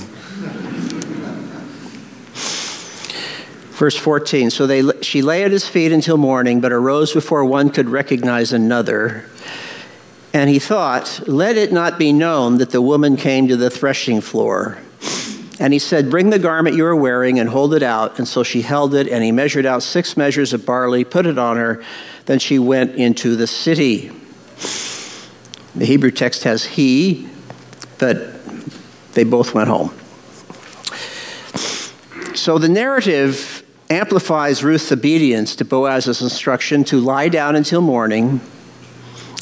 Verse 3.70 3.96
14 3.96 4.50
So 4.50 4.66
they, 4.66 4.82
she 5.00 5.22
lay 5.22 5.44
at 5.44 5.52
his 5.52 5.68
feet 5.68 5.92
until 5.92 6.16
morning, 6.16 6.60
but 6.60 6.72
arose 6.72 7.12
before 7.12 7.44
one 7.44 7.70
could 7.70 7.88
recognize 7.88 8.52
another. 8.52 9.26
And 10.34 10.50
he 10.50 10.58
thought, 10.58 11.28
Let 11.28 11.56
it 11.56 11.72
not 11.72 12.00
be 12.00 12.12
known 12.12 12.58
that 12.58 12.70
the 12.70 12.82
woman 12.82 13.16
came 13.16 13.46
to 13.46 13.56
the 13.56 13.70
threshing 13.70 14.20
floor. 14.20 14.78
And 15.60 15.72
he 15.72 15.78
said, 15.78 16.10
Bring 16.10 16.30
the 16.30 16.40
garment 16.40 16.74
you 16.74 16.84
are 16.86 16.96
wearing 16.96 17.38
and 17.38 17.48
hold 17.48 17.74
it 17.74 17.84
out. 17.84 18.18
And 18.18 18.26
so 18.26 18.42
she 18.42 18.62
held 18.62 18.92
it, 18.92 19.06
and 19.06 19.22
he 19.22 19.30
measured 19.30 19.66
out 19.66 19.84
six 19.84 20.16
measures 20.16 20.52
of 20.52 20.66
barley, 20.66 21.04
put 21.04 21.26
it 21.26 21.38
on 21.38 21.58
her. 21.58 21.84
Then 22.24 22.40
she 22.40 22.58
went 22.58 22.96
into 22.96 23.36
the 23.36 23.46
city. 23.46 24.10
The 25.76 25.84
Hebrew 25.84 26.10
text 26.10 26.44
has 26.44 26.64
he, 26.64 27.28
but 27.98 28.44
they 29.12 29.24
both 29.24 29.54
went 29.54 29.68
home. 29.68 29.94
So 32.34 32.58
the 32.58 32.68
narrative 32.68 33.62
amplifies 33.88 34.64
Ruth's 34.64 34.90
obedience 34.90 35.54
to 35.56 35.64
Boaz's 35.64 36.20
instruction 36.20 36.84
to 36.84 36.98
lie 36.98 37.28
down 37.28 37.56
until 37.56 37.80
morning 37.80 38.40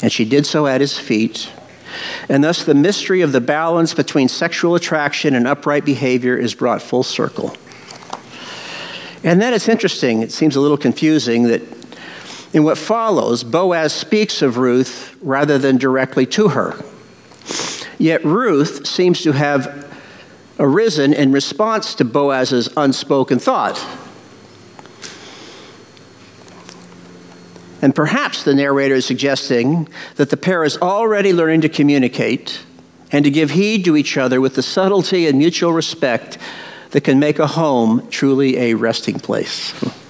and 0.01 0.11
she 0.11 0.25
did 0.25 0.45
so 0.45 0.67
at 0.67 0.81
his 0.81 0.97
feet. 0.97 1.49
And 2.29 2.43
thus, 2.43 2.63
the 2.63 2.75
mystery 2.75 3.21
of 3.21 3.31
the 3.31 3.41
balance 3.41 3.93
between 3.93 4.27
sexual 4.27 4.75
attraction 4.75 5.33
and 5.33 5.47
upright 5.47 5.85
behavior 5.85 6.37
is 6.37 6.53
brought 6.53 6.81
full 6.81 7.03
circle. 7.03 7.55
And 9.23 9.41
then 9.41 9.53
it's 9.53 9.67
interesting, 9.67 10.21
it 10.21 10.31
seems 10.31 10.55
a 10.55 10.61
little 10.61 10.77
confusing 10.77 11.43
that 11.43 11.74
in 12.55 12.63
what 12.63 12.77
follows, 12.77 13.43
Boaz 13.43 13.91
speaks 13.91 14.41
of 14.41 14.57
Ruth 14.57 15.17
rather 15.21 15.57
than 15.57 15.75
directly 15.75 16.25
to 16.27 16.47
her. 16.47 16.73
Yet 17.97 18.23
Ruth 18.23 18.87
seems 18.87 19.21
to 19.23 19.33
have 19.33 19.93
arisen 20.57 21.11
in 21.11 21.33
response 21.33 21.95
to 21.95 22.05
Boaz's 22.05 22.69
unspoken 22.77 23.39
thought. 23.39 23.77
And 27.81 27.93
perhaps 27.93 28.43
the 28.43 28.55
narrator 28.55 28.95
is 28.95 29.05
suggesting 29.05 29.89
that 30.15 30.29
the 30.29 30.37
pair 30.37 30.63
is 30.63 30.77
already 30.77 31.33
learning 31.33 31.59
to 31.61 31.69
communicate 31.69 32.61
and 33.11 33.25
to 33.25 33.31
give 33.31 33.51
heed 33.51 33.83
to 33.83 33.97
each 33.97 34.15
other 34.15 34.39
with 34.39 34.55
the 34.55 34.63
subtlety 34.63 35.27
and 35.27 35.37
mutual 35.37 35.73
respect 35.73 36.37
that 36.91 37.01
can 37.01 37.19
make 37.19 37.37
a 37.37 37.47
home 37.47 38.07
truly 38.09 38.55
a 38.55 38.75
resting 38.75 39.19
place. 39.19 39.73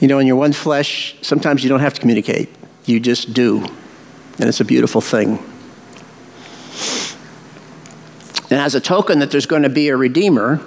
You 0.00 0.08
know, 0.08 0.18
in 0.18 0.26
your 0.26 0.36
one 0.36 0.52
flesh, 0.52 1.16
sometimes 1.22 1.62
you 1.64 1.68
don't 1.68 1.80
have 1.80 1.94
to 1.94 2.00
communicate, 2.00 2.48
you 2.84 3.00
just 3.00 3.32
do. 3.32 3.64
And 4.38 4.48
it's 4.48 4.60
a 4.60 4.64
beautiful 4.64 5.00
thing. 5.00 5.38
And 8.50 8.60
as 8.60 8.74
a 8.74 8.80
token 8.80 9.18
that 9.18 9.30
there's 9.30 9.46
going 9.46 9.64
to 9.64 9.68
be 9.68 9.88
a 9.88 9.96
redeemer, 9.96 10.60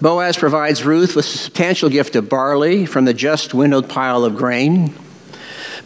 Boaz 0.00 0.36
provides 0.36 0.84
Ruth 0.84 1.16
with 1.16 1.24
a 1.24 1.28
substantial 1.28 1.88
gift 1.88 2.14
of 2.14 2.28
barley 2.28 2.86
from 2.86 3.04
the 3.06 3.14
just 3.14 3.54
winnowed 3.54 3.88
pile 3.88 4.24
of 4.24 4.36
grain. 4.36 4.94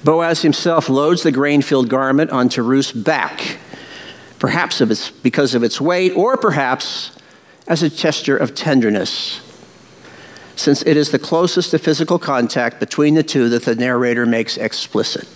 Boaz 0.04 0.42
himself 0.42 0.90
loads 0.90 1.22
the 1.22 1.32
grain 1.32 1.62
filled 1.62 1.88
garment 1.88 2.30
onto 2.30 2.60
Ruth's 2.60 2.92
back, 2.92 3.56
perhaps 4.38 4.82
because 5.22 5.54
of 5.54 5.62
its 5.62 5.80
weight, 5.80 6.12
or 6.14 6.36
perhaps 6.36 7.12
as 7.66 7.82
a 7.82 7.88
gesture 7.88 8.36
of 8.36 8.54
tenderness, 8.54 9.40
since 10.56 10.82
it 10.82 10.96
is 10.96 11.10
the 11.10 11.18
closest 11.18 11.70
to 11.70 11.78
physical 11.78 12.18
contact 12.18 12.80
between 12.80 13.14
the 13.14 13.22
two 13.22 13.48
that 13.48 13.64
the 13.64 13.74
narrator 13.74 14.26
makes 14.26 14.56
explicit. 14.56 15.28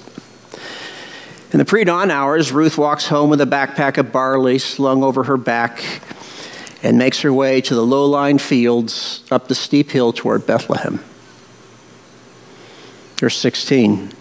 In 1.52 1.58
the 1.58 1.64
pre 1.64 1.84
dawn 1.84 2.10
hours, 2.10 2.52
Ruth 2.52 2.76
walks 2.76 3.06
home 3.06 3.30
with 3.30 3.40
a 3.40 3.46
backpack 3.46 3.98
of 3.98 4.12
barley 4.12 4.58
slung 4.58 5.02
over 5.02 5.24
her 5.24 5.36
back 5.36 5.82
and 6.82 6.98
makes 6.98 7.20
her 7.22 7.32
way 7.32 7.60
to 7.60 7.74
the 7.74 7.84
low 7.84 8.04
lying 8.04 8.38
fields 8.38 9.24
up 9.30 9.48
the 9.48 9.54
steep 9.54 9.90
hill 9.90 10.12
toward 10.12 10.46
Bethlehem. 10.46 11.02
Verse 13.18 13.38
16. 13.38 14.12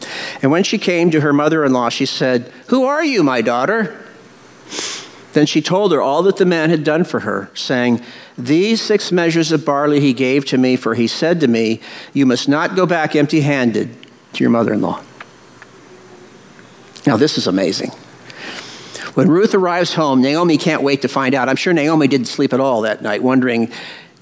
And 0.42 0.52
when 0.52 0.64
she 0.64 0.78
came 0.78 1.12
to 1.12 1.22
her 1.22 1.34
mother 1.34 1.66
in 1.66 1.74
law, 1.74 1.90
she 1.90 2.06
said, 2.06 2.52
Who 2.68 2.86
are 2.86 3.04
you, 3.04 3.24
my 3.24 3.42
daughter? 3.42 4.05
Then 5.36 5.46
she 5.46 5.62
told 5.62 5.92
her 5.92 6.02
all 6.02 6.24
that 6.24 6.38
the 6.38 6.46
man 6.46 6.70
had 6.70 6.86
done 6.86 7.04
for 7.04 7.20
her, 7.20 7.52
saying, 7.54 8.02
These 8.38 8.82
six 8.82 9.12
measures 9.12 9.52
of 9.52 9.66
barley 9.66 10.00
he 10.00 10.14
gave 10.14 10.46
to 10.46 10.58
me, 10.58 10.78
for 10.78 10.96
he 10.96 11.08
said 11.08 11.42
to 11.42 11.48
me, 11.50 11.82
You 12.14 12.26
must 12.26 12.48
not 12.48 12.78
go 12.78 12.86
back 12.86 13.18
empty 13.18 13.42
handed 13.42 13.90
to 14.32 14.44
your 14.46 14.50
mother 14.50 14.72
in 14.72 14.80
law. 14.80 15.04
Now, 17.06 17.18
this 17.18 17.38
is 17.38 17.48
amazing. 17.48 17.90
When 19.16 19.28
Ruth 19.28 19.54
arrives 19.54 19.94
home, 19.94 20.22
Naomi 20.22 20.58
can't 20.58 20.84
wait 20.84 21.02
to 21.02 21.10
find 21.10 21.36
out. 21.36 21.50
I'm 21.50 21.58
sure 21.58 21.74
Naomi 21.74 22.08
didn't 22.08 22.28
sleep 22.28 22.54
at 22.54 22.62
all 22.62 22.84
that 22.84 23.02
night, 23.02 23.22
wondering 23.22 23.74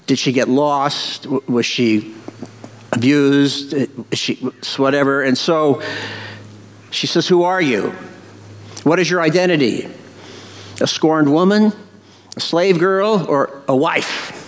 did 0.08 0.18
she 0.18 0.32
get 0.32 0.48
lost? 0.48 1.28
Was 1.28 1.64
she 1.64 2.12
abused? 2.92 3.72
Uh, 3.72 3.86
is 4.10 4.18
she 4.18 4.34
whatever? 4.78 5.22
And 5.22 5.38
so 5.38 5.80
she 6.90 7.06
says, 7.06 7.28
Who 7.28 7.44
are 7.44 7.62
you? 7.62 7.90
What 8.82 8.98
is 8.98 9.08
your 9.08 9.22
identity? 9.22 9.88
A 10.80 10.86
scorned 10.86 11.32
woman? 11.32 11.72
A 12.36 12.40
slave 12.40 12.78
girl? 12.78 13.24
Or 13.28 13.62
a 13.68 13.76
wife? 13.76 14.40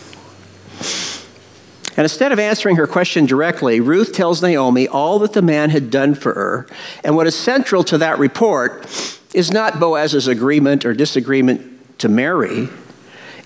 And 1.96 2.04
instead 2.04 2.30
of 2.30 2.38
answering 2.38 2.76
her 2.76 2.86
question 2.86 3.24
directly, 3.24 3.80
Ruth 3.80 4.12
tells 4.12 4.42
Naomi 4.42 4.86
all 4.86 5.18
that 5.20 5.32
the 5.32 5.40
man 5.40 5.70
had 5.70 5.90
done 5.90 6.14
for 6.14 6.34
her. 6.34 6.66
And 7.02 7.16
what 7.16 7.26
is 7.26 7.34
central 7.34 7.82
to 7.84 7.98
that 7.98 8.18
report 8.18 8.86
is 9.32 9.50
not 9.50 9.80
Boaz's 9.80 10.28
agreement 10.28 10.84
or 10.84 10.92
disagreement 10.92 11.98
to 11.98 12.08
marry, 12.08 12.68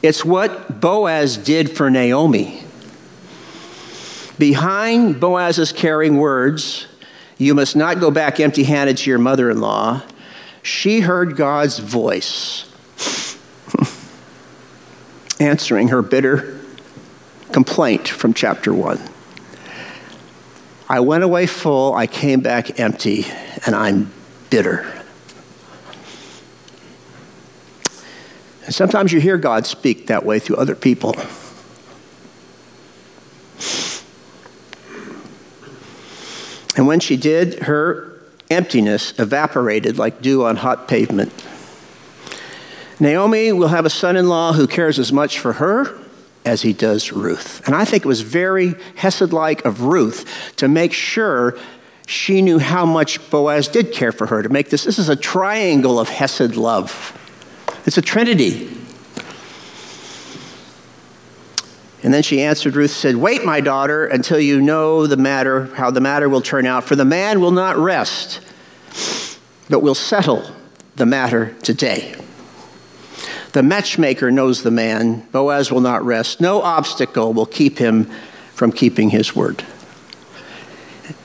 it's 0.02 0.24
what 0.24 0.80
Boaz 0.80 1.36
did 1.36 1.76
for 1.76 1.90
Naomi. 1.90 2.62
Behind 4.38 5.20
Boaz's 5.20 5.72
caring 5.72 6.16
words, 6.16 6.86
you 7.38 7.54
must 7.54 7.76
not 7.76 8.00
go 8.00 8.10
back 8.10 8.40
empty 8.40 8.64
handed 8.64 8.96
to 8.98 9.10
your 9.10 9.18
mother 9.18 9.50
in 9.50 9.60
law, 9.60 10.02
she 10.62 11.00
heard 11.00 11.36
God's 11.36 11.78
voice 11.78 12.69
answering 15.40 15.88
her 15.88 16.02
bitter 16.02 16.60
complaint 17.50 18.06
from 18.06 18.34
chapter 18.34 18.72
1. 18.72 19.00
I 20.88 21.00
went 21.00 21.24
away 21.24 21.46
full, 21.46 21.94
I 21.94 22.06
came 22.06 22.40
back 22.40 22.78
empty, 22.78 23.26
and 23.64 23.74
I'm 23.74 24.12
bitter. 24.50 24.92
And 28.66 28.74
sometimes 28.74 29.12
you 29.12 29.20
hear 29.20 29.38
God 29.38 29.66
speak 29.66 30.08
that 30.08 30.24
way 30.24 30.38
through 30.38 30.56
other 30.56 30.74
people. 30.74 31.16
And 36.76 36.86
when 36.86 37.00
she 37.00 37.16
did, 37.16 37.64
her 37.64 38.20
emptiness 38.48 39.18
evaporated 39.18 39.98
like 39.98 40.22
dew 40.22 40.44
on 40.44 40.56
hot 40.56 40.88
pavement. 40.88 41.32
Naomi 43.00 43.50
will 43.52 43.68
have 43.68 43.86
a 43.86 43.90
son 43.90 44.16
in 44.16 44.28
law 44.28 44.52
who 44.52 44.66
cares 44.66 44.98
as 44.98 45.10
much 45.10 45.38
for 45.38 45.54
her 45.54 45.98
as 46.44 46.62
he 46.62 46.72
does 46.72 47.12
Ruth. 47.12 47.66
And 47.66 47.74
I 47.74 47.84
think 47.84 48.04
it 48.04 48.08
was 48.08 48.20
very 48.20 48.74
Hesed 48.96 49.32
like 49.32 49.64
of 49.64 49.82
Ruth 49.82 50.54
to 50.56 50.68
make 50.68 50.92
sure 50.92 51.58
she 52.06 52.42
knew 52.42 52.58
how 52.58 52.84
much 52.84 53.30
Boaz 53.30 53.68
did 53.68 53.92
care 53.92 54.12
for 54.12 54.26
her, 54.26 54.42
to 54.42 54.48
make 54.48 54.68
this. 54.68 54.84
This 54.84 54.98
is 54.98 55.08
a 55.08 55.16
triangle 55.16 55.98
of 55.98 56.08
Hesed 56.08 56.56
love, 56.56 57.16
it's 57.86 57.98
a 57.98 58.02
trinity. 58.02 58.76
And 62.02 62.14
then 62.14 62.22
she 62.22 62.40
answered 62.40 62.76
Ruth, 62.76 62.92
said, 62.92 63.16
Wait, 63.16 63.44
my 63.44 63.60
daughter, 63.60 64.06
until 64.06 64.40
you 64.40 64.62
know 64.62 65.06
the 65.06 65.18
matter, 65.18 65.66
how 65.74 65.90
the 65.90 66.00
matter 66.00 66.30
will 66.30 66.40
turn 66.40 66.64
out. 66.64 66.84
For 66.84 66.96
the 66.96 67.04
man 67.04 67.42
will 67.42 67.50
not 67.50 67.76
rest, 67.76 68.40
but 69.68 69.80
will 69.80 69.94
settle 69.94 70.50
the 70.96 71.04
matter 71.04 71.54
today. 71.62 72.16
The 73.52 73.62
matchmaker 73.62 74.30
knows 74.30 74.62
the 74.62 74.70
man. 74.70 75.26
Boaz 75.32 75.72
will 75.72 75.80
not 75.80 76.04
rest. 76.04 76.40
No 76.40 76.62
obstacle 76.62 77.32
will 77.32 77.46
keep 77.46 77.78
him 77.78 78.04
from 78.54 78.70
keeping 78.70 79.10
his 79.10 79.34
word. 79.34 79.64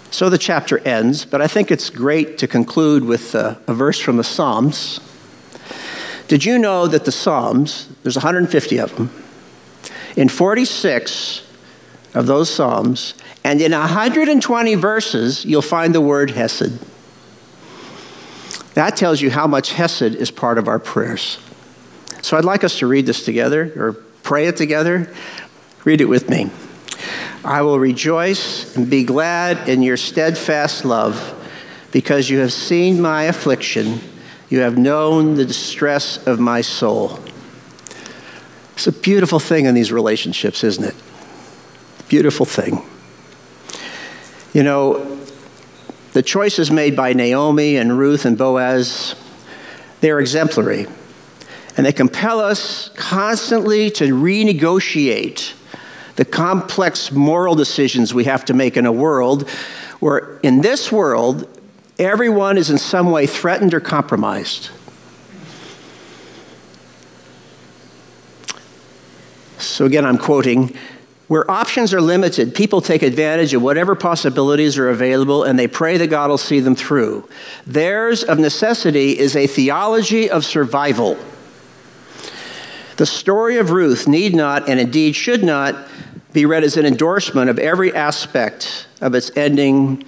So 0.09 0.29
the 0.29 0.37
chapter 0.37 0.79
ends, 0.79 1.25
but 1.25 1.41
I 1.41 1.47
think 1.47 1.69
it's 1.69 1.89
great 1.89 2.37
to 2.37 2.47
conclude 2.47 3.03
with 3.03 3.35
a, 3.35 3.59
a 3.67 3.73
verse 3.73 3.99
from 3.99 4.17
the 4.17 4.23
Psalms. 4.23 5.01
Did 6.27 6.45
you 6.45 6.57
know 6.57 6.87
that 6.87 7.05
the 7.05 7.11
Psalms, 7.11 7.89
there's 8.01 8.15
150 8.15 8.79
of 8.79 8.95
them, 8.95 9.11
in 10.15 10.29
46 10.29 11.45
of 12.13 12.25
those 12.25 12.49
Psalms, 12.49 13.13
and 13.43 13.61
in 13.61 13.73
120 13.73 14.75
verses, 14.75 15.45
you'll 15.45 15.61
find 15.61 15.93
the 15.93 16.01
word 16.01 16.31
Hesed. 16.31 16.79
That 18.73 18.95
tells 18.95 19.21
you 19.21 19.29
how 19.29 19.45
much 19.45 19.73
Hesed 19.73 20.15
is 20.15 20.31
part 20.31 20.57
of 20.57 20.67
our 20.67 20.79
prayers. 20.79 21.37
So 22.25 22.35
I'd 22.35 22.43
like 22.43 22.63
us 22.63 22.79
to 22.79 22.87
read 22.87 23.05
this 23.05 23.23
together 23.23 23.71
or 23.75 23.93
pray 24.23 24.47
it 24.47 24.57
together. 24.57 25.13
Read 25.83 26.01
it 26.01 26.05
with 26.05 26.27
me. 26.27 26.49
I 27.43 27.61
will 27.61 27.77
rejoice 27.77 28.75
and 28.75 28.89
be 28.89 29.03
glad 29.03 29.69
in 29.69 29.83
your 29.83 29.95
steadfast 29.95 30.85
love 30.85 31.35
because 31.91 32.27
you 32.27 32.39
have 32.39 32.51
seen 32.51 32.99
my 32.99 33.25
affliction. 33.25 33.99
You 34.49 34.61
have 34.61 34.75
known 34.75 35.35
the 35.35 35.45
distress 35.45 36.17
of 36.25 36.39
my 36.39 36.61
soul. 36.61 37.19
It's 38.73 38.87
a 38.87 38.91
beautiful 38.91 39.37
thing 39.37 39.65
in 39.65 39.75
these 39.75 39.91
relationships, 39.91 40.63
isn't 40.63 40.83
it? 40.83 40.95
Beautiful 42.07 42.47
thing. 42.47 42.81
You 44.51 44.63
know, 44.63 45.19
the 46.13 46.23
choices 46.23 46.71
made 46.71 46.95
by 46.95 47.13
Naomi 47.13 47.77
and 47.77 47.99
Ruth 47.99 48.25
and 48.25 48.35
Boaz, 48.35 49.13
they're 50.01 50.19
exemplary. 50.19 50.87
And 51.77 51.85
they 51.85 51.91
compel 51.91 52.39
us 52.39 52.89
constantly 52.95 53.89
to 53.91 54.05
renegotiate 54.05 55.53
the 56.15 56.25
complex 56.25 57.11
moral 57.11 57.55
decisions 57.55 58.13
we 58.13 58.23
have 58.23 58.45
to 58.45 58.53
make 58.53 58.77
in 58.77 58.85
a 58.85 58.91
world 58.91 59.49
where, 59.99 60.39
in 60.43 60.61
this 60.61 60.91
world, 60.91 61.47
everyone 61.99 62.57
is 62.57 62.69
in 62.69 62.77
some 62.77 63.11
way 63.11 63.27
threatened 63.27 63.73
or 63.73 63.79
compromised. 63.79 64.69
So, 69.57 69.85
again, 69.85 70.05
I'm 70.05 70.17
quoting 70.17 70.75
where 71.27 71.49
options 71.49 71.91
are 71.93 72.01
limited, 72.01 72.53
people 72.53 72.81
take 72.81 73.01
advantage 73.01 73.53
of 73.53 73.61
whatever 73.61 73.95
possibilities 73.95 74.77
are 74.77 74.89
available 74.89 75.43
and 75.43 75.57
they 75.57 75.67
pray 75.67 75.97
that 75.97 76.07
God 76.07 76.29
will 76.29 76.37
see 76.37 76.59
them 76.59 76.75
through. 76.75 77.27
Theirs, 77.65 78.23
of 78.23 78.37
necessity, 78.37 79.17
is 79.17 79.35
a 79.35 79.47
theology 79.47 80.29
of 80.29 80.45
survival. 80.45 81.17
The 82.97 83.05
story 83.05 83.57
of 83.57 83.71
Ruth 83.71 84.07
need 84.07 84.33
not, 84.33 84.69
and 84.69 84.79
indeed 84.79 85.15
should 85.15 85.43
not, 85.43 85.75
be 86.31 86.45
read 86.45 86.63
as 86.63 86.77
an 86.77 86.85
endorsement 86.85 87.49
of 87.49 87.59
every 87.59 87.93
aspect 87.93 88.87
of 89.01 89.13
its 89.15 89.31
ending 89.35 90.03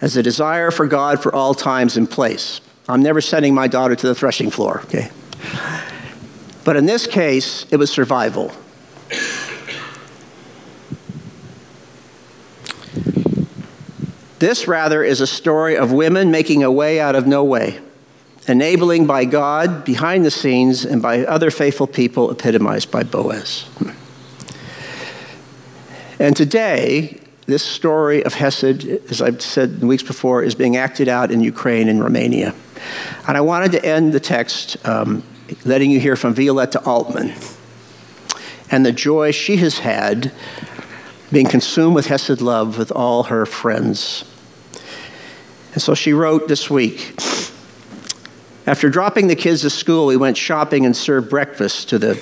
as 0.00 0.16
a 0.16 0.22
desire 0.22 0.70
for 0.70 0.86
God 0.86 1.22
for 1.22 1.34
all 1.34 1.54
times 1.54 1.96
and 1.96 2.10
place. 2.10 2.60
I'm 2.88 3.02
never 3.02 3.20
sending 3.20 3.54
my 3.54 3.68
daughter 3.68 3.96
to 3.96 4.06
the 4.06 4.14
threshing 4.14 4.50
floor, 4.50 4.82
okay? 4.84 5.10
But 6.64 6.76
in 6.76 6.84
this 6.84 7.06
case, 7.06 7.64
it 7.70 7.76
was 7.76 7.90
survival. 7.90 8.52
This, 14.38 14.68
rather, 14.68 15.02
is 15.02 15.22
a 15.22 15.26
story 15.26 15.76
of 15.76 15.90
women 15.90 16.30
making 16.30 16.62
a 16.62 16.70
way 16.70 17.00
out 17.00 17.14
of 17.14 17.26
no 17.26 17.42
way 17.42 17.80
enabling 18.48 19.06
by 19.06 19.24
God 19.24 19.84
behind 19.84 20.24
the 20.24 20.30
scenes 20.30 20.84
and 20.84 21.02
by 21.02 21.24
other 21.24 21.50
faithful 21.50 21.86
people 21.86 22.30
epitomized 22.30 22.90
by 22.90 23.02
Boaz. 23.02 23.68
And 26.18 26.36
today, 26.36 27.20
this 27.46 27.62
story 27.62 28.24
of 28.24 28.34
Hesed, 28.34 28.86
as 29.10 29.20
I've 29.20 29.42
said 29.42 29.78
in 29.80 29.88
weeks 29.88 30.02
before, 30.02 30.42
is 30.42 30.54
being 30.54 30.76
acted 30.76 31.08
out 31.08 31.30
in 31.30 31.40
Ukraine 31.40 31.88
and 31.88 32.02
Romania. 32.02 32.54
And 33.28 33.36
I 33.36 33.40
wanted 33.40 33.72
to 33.72 33.84
end 33.84 34.12
the 34.12 34.20
text 34.20 34.76
um, 34.86 35.22
letting 35.64 35.90
you 35.90 36.00
hear 36.00 36.16
from 36.16 36.34
Violetta 36.34 36.82
Altman 36.84 37.34
and 38.70 38.84
the 38.84 38.92
joy 38.92 39.30
she 39.30 39.56
has 39.58 39.78
had 39.78 40.32
being 41.30 41.46
consumed 41.46 41.94
with 41.94 42.06
Hesed 42.06 42.40
love 42.40 42.78
with 42.78 42.90
all 42.92 43.24
her 43.24 43.46
friends. 43.46 44.24
And 45.72 45.82
so 45.82 45.94
she 45.94 46.12
wrote 46.12 46.48
this 46.48 46.70
week 46.70 47.14
after 48.66 48.90
dropping 48.90 49.28
the 49.28 49.36
kids 49.36 49.62
to 49.62 49.70
school, 49.70 50.06
we 50.06 50.16
went 50.16 50.36
shopping 50.36 50.84
and 50.84 50.96
served 50.96 51.30
breakfast 51.30 51.88
to 51.90 51.98
the 51.98 52.20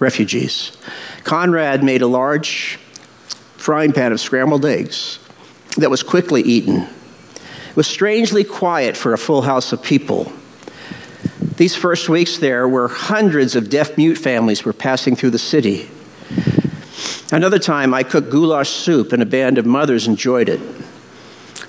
refugees. 0.00 0.76
Conrad 1.24 1.84
made 1.84 2.02
a 2.02 2.06
large 2.06 2.78
frying 3.56 3.92
pan 3.92 4.12
of 4.12 4.20
scrambled 4.20 4.64
eggs 4.64 5.18
that 5.76 5.90
was 5.90 6.02
quickly 6.02 6.42
eaten. 6.42 6.88
It 7.70 7.76
was 7.76 7.86
strangely 7.86 8.44
quiet 8.44 8.96
for 8.96 9.12
a 9.12 9.18
full 9.18 9.42
house 9.42 9.72
of 9.72 9.82
people. 9.82 10.32
These 11.56 11.76
first 11.76 12.08
weeks 12.08 12.38
there 12.38 12.68
were 12.68 12.88
hundreds 12.88 13.54
of 13.56 13.70
deaf 13.70 13.96
mute 13.96 14.18
families 14.18 14.64
were 14.64 14.72
passing 14.72 15.16
through 15.16 15.30
the 15.30 15.38
city. 15.38 15.90
Another 17.32 17.58
time 17.58 17.94
I 17.94 18.02
cooked 18.02 18.30
goulash 18.30 18.70
soup 18.70 19.12
and 19.12 19.22
a 19.22 19.26
band 19.26 19.58
of 19.58 19.66
mothers 19.66 20.06
enjoyed 20.06 20.48
it. 20.48 20.60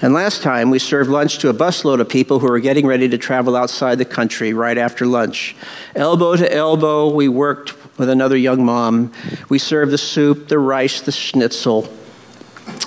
And 0.01 0.13
last 0.13 0.43
time, 0.43 0.69
we 0.69 0.77
served 0.79 1.09
lunch 1.09 1.39
to 1.39 1.49
a 1.49 1.53
busload 1.53 1.99
of 1.99 2.07
people 2.07 2.39
who 2.39 2.47
were 2.47 2.59
getting 2.59 2.85
ready 2.85 3.09
to 3.09 3.17
travel 3.17 3.55
outside 3.55 3.97
the 3.97 4.05
country 4.05 4.53
right 4.53 4.77
after 4.77 5.05
lunch. 5.05 5.55
Elbow 5.95 6.35
to 6.35 6.53
elbow, 6.53 7.09
we 7.09 7.27
worked 7.27 7.73
with 7.97 8.09
another 8.09 8.37
young 8.37 8.63
mom. 8.63 9.11
We 9.49 9.57
served 9.57 9.91
the 9.91 9.97
soup, 9.97 10.49
the 10.49 10.59
rice, 10.59 11.01
the 11.01 11.11
schnitzel, 11.11 11.91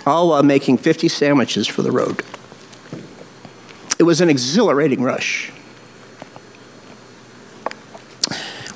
all 0.07 0.29
while 0.29 0.45
making 0.45 0.79
50 0.79 1.09
sandwiches 1.09 1.67
for 1.67 1.83
the 1.83 1.91
road. 1.91 2.23
It 3.99 4.05
was 4.05 4.21
an 4.21 4.31
exhilarating 4.31 5.03
rush. 5.03 5.53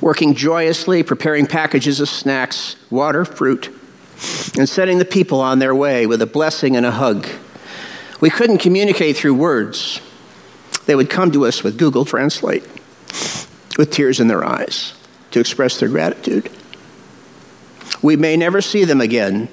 working 0.05 0.35
joyously, 0.35 1.01
preparing 1.01 1.47
packages 1.47 1.99
of 1.99 2.07
snacks, 2.07 2.75
water, 2.91 3.25
fruit, 3.25 3.75
and 4.55 4.69
sending 4.69 4.99
the 4.99 5.05
people 5.05 5.41
on 5.41 5.57
their 5.57 5.73
way 5.73 6.05
with 6.05 6.21
a 6.21 6.27
blessing 6.27 6.75
and 6.75 6.85
a 6.85 6.91
hug. 6.91 7.27
We 8.21 8.29
couldn't 8.29 8.59
communicate 8.59 9.17
through 9.17 9.35
words. 9.35 10.01
They 10.85 10.95
would 10.95 11.09
come 11.09 11.31
to 11.31 11.45
us 11.45 11.63
with 11.63 11.77
Google 11.77 12.05
Translate, 12.05 12.63
with 13.77 13.91
tears 13.91 14.19
in 14.19 14.27
their 14.27 14.43
eyes, 14.43 14.93
to 15.31 15.39
express 15.39 15.79
their 15.79 15.89
gratitude. 15.89 16.49
We 18.01 18.15
may 18.15 18.37
never 18.37 18.61
see 18.61 18.85
them 18.85 19.01
again. 19.01 19.49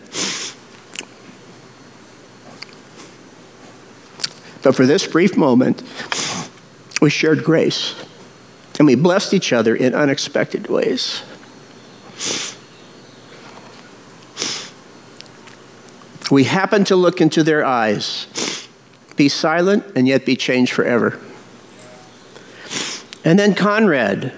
But 4.63 4.77
for 4.77 4.87
this 4.87 5.07
brief 5.07 5.37
moment, 5.37 5.83
we 7.01 7.11
shared 7.11 7.43
grace 7.43 7.95
and 8.79 8.87
we 8.87 8.95
blessed 8.95 9.35
each 9.35 9.53
other 9.53 9.75
in 9.75 9.95
unexpected 9.95 10.69
ways. 10.69 11.23
We 16.33 16.45
happen 16.45 16.85
to 16.85 16.97
look 16.97 17.20
into 17.20 17.45
their 17.45 17.62
eyes, 17.62 18.66
be 19.16 19.28
silent, 19.28 19.85
and 19.95 20.09
yet 20.09 20.24
be 20.24 20.35
changed 20.35 20.72
forever. 20.72 21.20
And 23.22 23.39
then 23.39 23.55
Conrad 23.55 24.33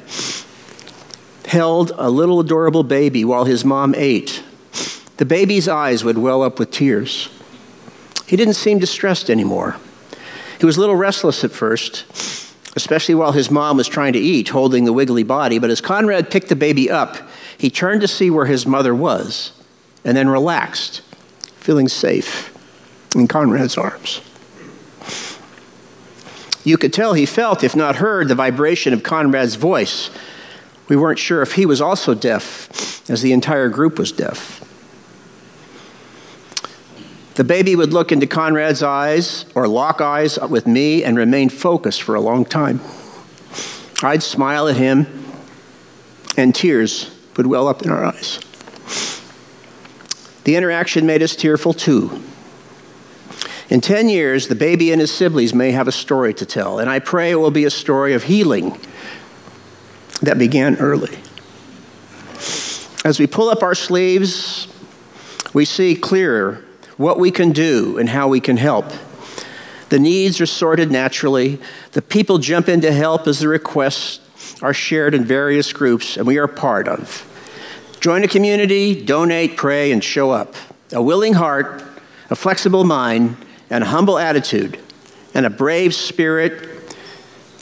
held 1.47 1.92
a 1.95 2.11
little 2.11 2.40
adorable 2.40 2.82
baby 2.82 3.24
while 3.24 3.45
his 3.45 3.64
mom 3.64 3.95
ate. 3.97 4.42
The 5.18 5.24
baby's 5.24 5.68
eyes 5.68 6.03
would 6.03 6.18
well 6.18 6.42
up 6.42 6.59
with 6.59 6.72
tears. 6.72 7.28
He 8.26 8.34
didn't 8.34 8.55
seem 8.55 8.80
distressed 8.80 9.30
anymore. 9.30 9.76
He 10.59 10.66
was 10.66 10.76
a 10.76 10.80
little 10.80 10.97
restless 10.97 11.45
at 11.45 11.53
first, 11.53 12.07
especially 12.74 13.14
while 13.14 13.30
his 13.30 13.53
mom 13.53 13.76
was 13.76 13.86
trying 13.86 14.14
to 14.14 14.18
eat, 14.18 14.49
holding 14.49 14.84
the 14.84 14.92
wiggly 14.92 15.22
body. 15.22 15.61
But 15.61 15.70
as 15.70 15.80
Conrad 15.80 16.28
picked 16.28 16.49
the 16.49 16.57
baby 16.57 16.90
up, 16.90 17.18
he 17.57 17.70
turned 17.70 18.01
to 18.01 18.09
see 18.09 18.30
where 18.30 18.47
his 18.47 18.66
mother 18.66 18.97
was 18.97 19.53
and 20.05 20.16
then 20.16 20.28
relaxed, 20.28 21.01
feeling 21.65 21.89
safe 21.89 22.57
in 23.17 23.27
Conrad's 23.27 23.77
arms. 23.77 24.21
You 26.62 26.77
could 26.77 26.93
tell 26.93 27.15
he 27.15 27.27
felt, 27.27 27.65
if 27.65 27.75
not 27.75 27.97
heard, 27.97 28.29
the 28.29 28.35
vibration 28.35 28.93
of 28.93 29.03
Conrad's 29.03 29.57
voice 29.57 30.11
we 30.89 30.97
weren't 30.97 31.19
sure 31.19 31.41
if 31.41 31.53
he 31.53 31.65
was 31.65 31.81
also 31.81 32.15
deaf, 32.15 33.09
as 33.09 33.23
the 33.23 33.33
entire 33.33 33.69
group 33.69 33.99
was 33.99 34.12
deaf. 34.12 34.61
The 37.37 37.45
baby 37.45 37.75
would 37.75 37.93
look 37.93 38.12
into 38.12 38.27
Conrad's 38.27 38.83
eyes 38.83 39.45
or 39.55 39.67
lock 39.67 40.01
eyes 40.01 40.39
with 40.39 40.67
me 40.67 41.03
and 41.03 41.17
remain 41.17 41.49
focused 41.49 42.03
for 42.03 42.15
a 42.15 42.21
long 42.21 42.45
time. 42.45 42.81
I'd 44.03 44.23
smile 44.23 44.69
at 44.69 44.77
him, 44.77 45.07
and 46.37 46.55
tears 46.55 47.11
would 47.37 47.47
well 47.47 47.67
up 47.67 47.83
in 47.83 47.91
our 47.91 48.05
eyes. 48.05 48.39
The 50.45 50.57
interaction 50.57 51.07
made 51.07 51.22
us 51.22 51.34
tearful 51.34 51.72
too. 51.72 52.22
In 53.70 53.80
10 53.80 54.09
years, 54.09 54.49
the 54.49 54.55
baby 54.55 54.92
and 54.92 55.01
his 55.01 55.12
siblings 55.12 55.55
may 55.55 55.72
have 55.72 55.88
a 55.88 55.92
story 55.92 56.34
to 56.34 56.47
tell, 56.47 56.78
and 56.78 56.88
I 56.88 56.99
pray 56.99 57.30
it 57.30 57.36
will 57.36 57.51
be 57.51 57.64
a 57.64 57.70
story 57.70 58.12
of 58.14 58.24
healing 58.24 58.78
that 60.20 60.38
began 60.38 60.76
early. 60.76 61.18
As 63.05 63.18
we 63.18 63.26
pull 63.26 63.49
up 63.49 63.62
our 63.62 63.74
sleeves, 63.74 64.68
we 65.53 65.64
see 65.64 65.95
clearer 65.95 66.64
what 66.97 67.18
we 67.18 67.30
can 67.30 67.53
do 67.53 67.99
and 67.99 68.09
how 68.09 68.28
we 68.28 68.40
can 68.40 68.57
help. 68.57 68.86
The 69.88 69.99
needs 69.99 70.40
are 70.40 70.47
sorted 70.47 70.90
naturally. 70.90 71.61
The 71.92 72.03
people 72.03 72.38
jump 72.38 72.68
in 72.68 72.80
to 72.82 72.92
help 72.92 73.26
as 73.26 73.40
the 73.40 73.49
requests 73.49 74.20
are 74.62 74.74
shared 74.74 75.14
in 75.14 75.24
various 75.24 75.72
groups 75.72 76.16
and 76.16 76.26
we 76.26 76.38
are 76.38 76.49
part 76.49 76.88
of. 76.88 77.30
Join 78.05 78.22
a 78.22 78.28
community, 78.28 79.02
donate, 79.02 79.57
pray, 79.57 79.90
and 79.90 80.05
show 80.05 80.30
up. 80.30 80.57
A 80.92 81.00
willing 81.00 81.32
heart, 81.32 81.82
a 82.28 82.36
flexible 82.36 82.84
mind, 82.84 83.34
and 83.70 83.82
a 83.82 83.86
humble 83.86 84.18
attitude, 84.18 84.78
and 85.32 85.46
a 85.46 85.48
brave 85.48 85.94
spirit 85.94 86.94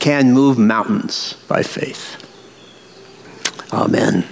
can 0.00 0.32
move 0.32 0.58
mountains 0.58 1.34
by 1.46 1.62
faith. 1.62 2.16
Amen. 3.72 4.26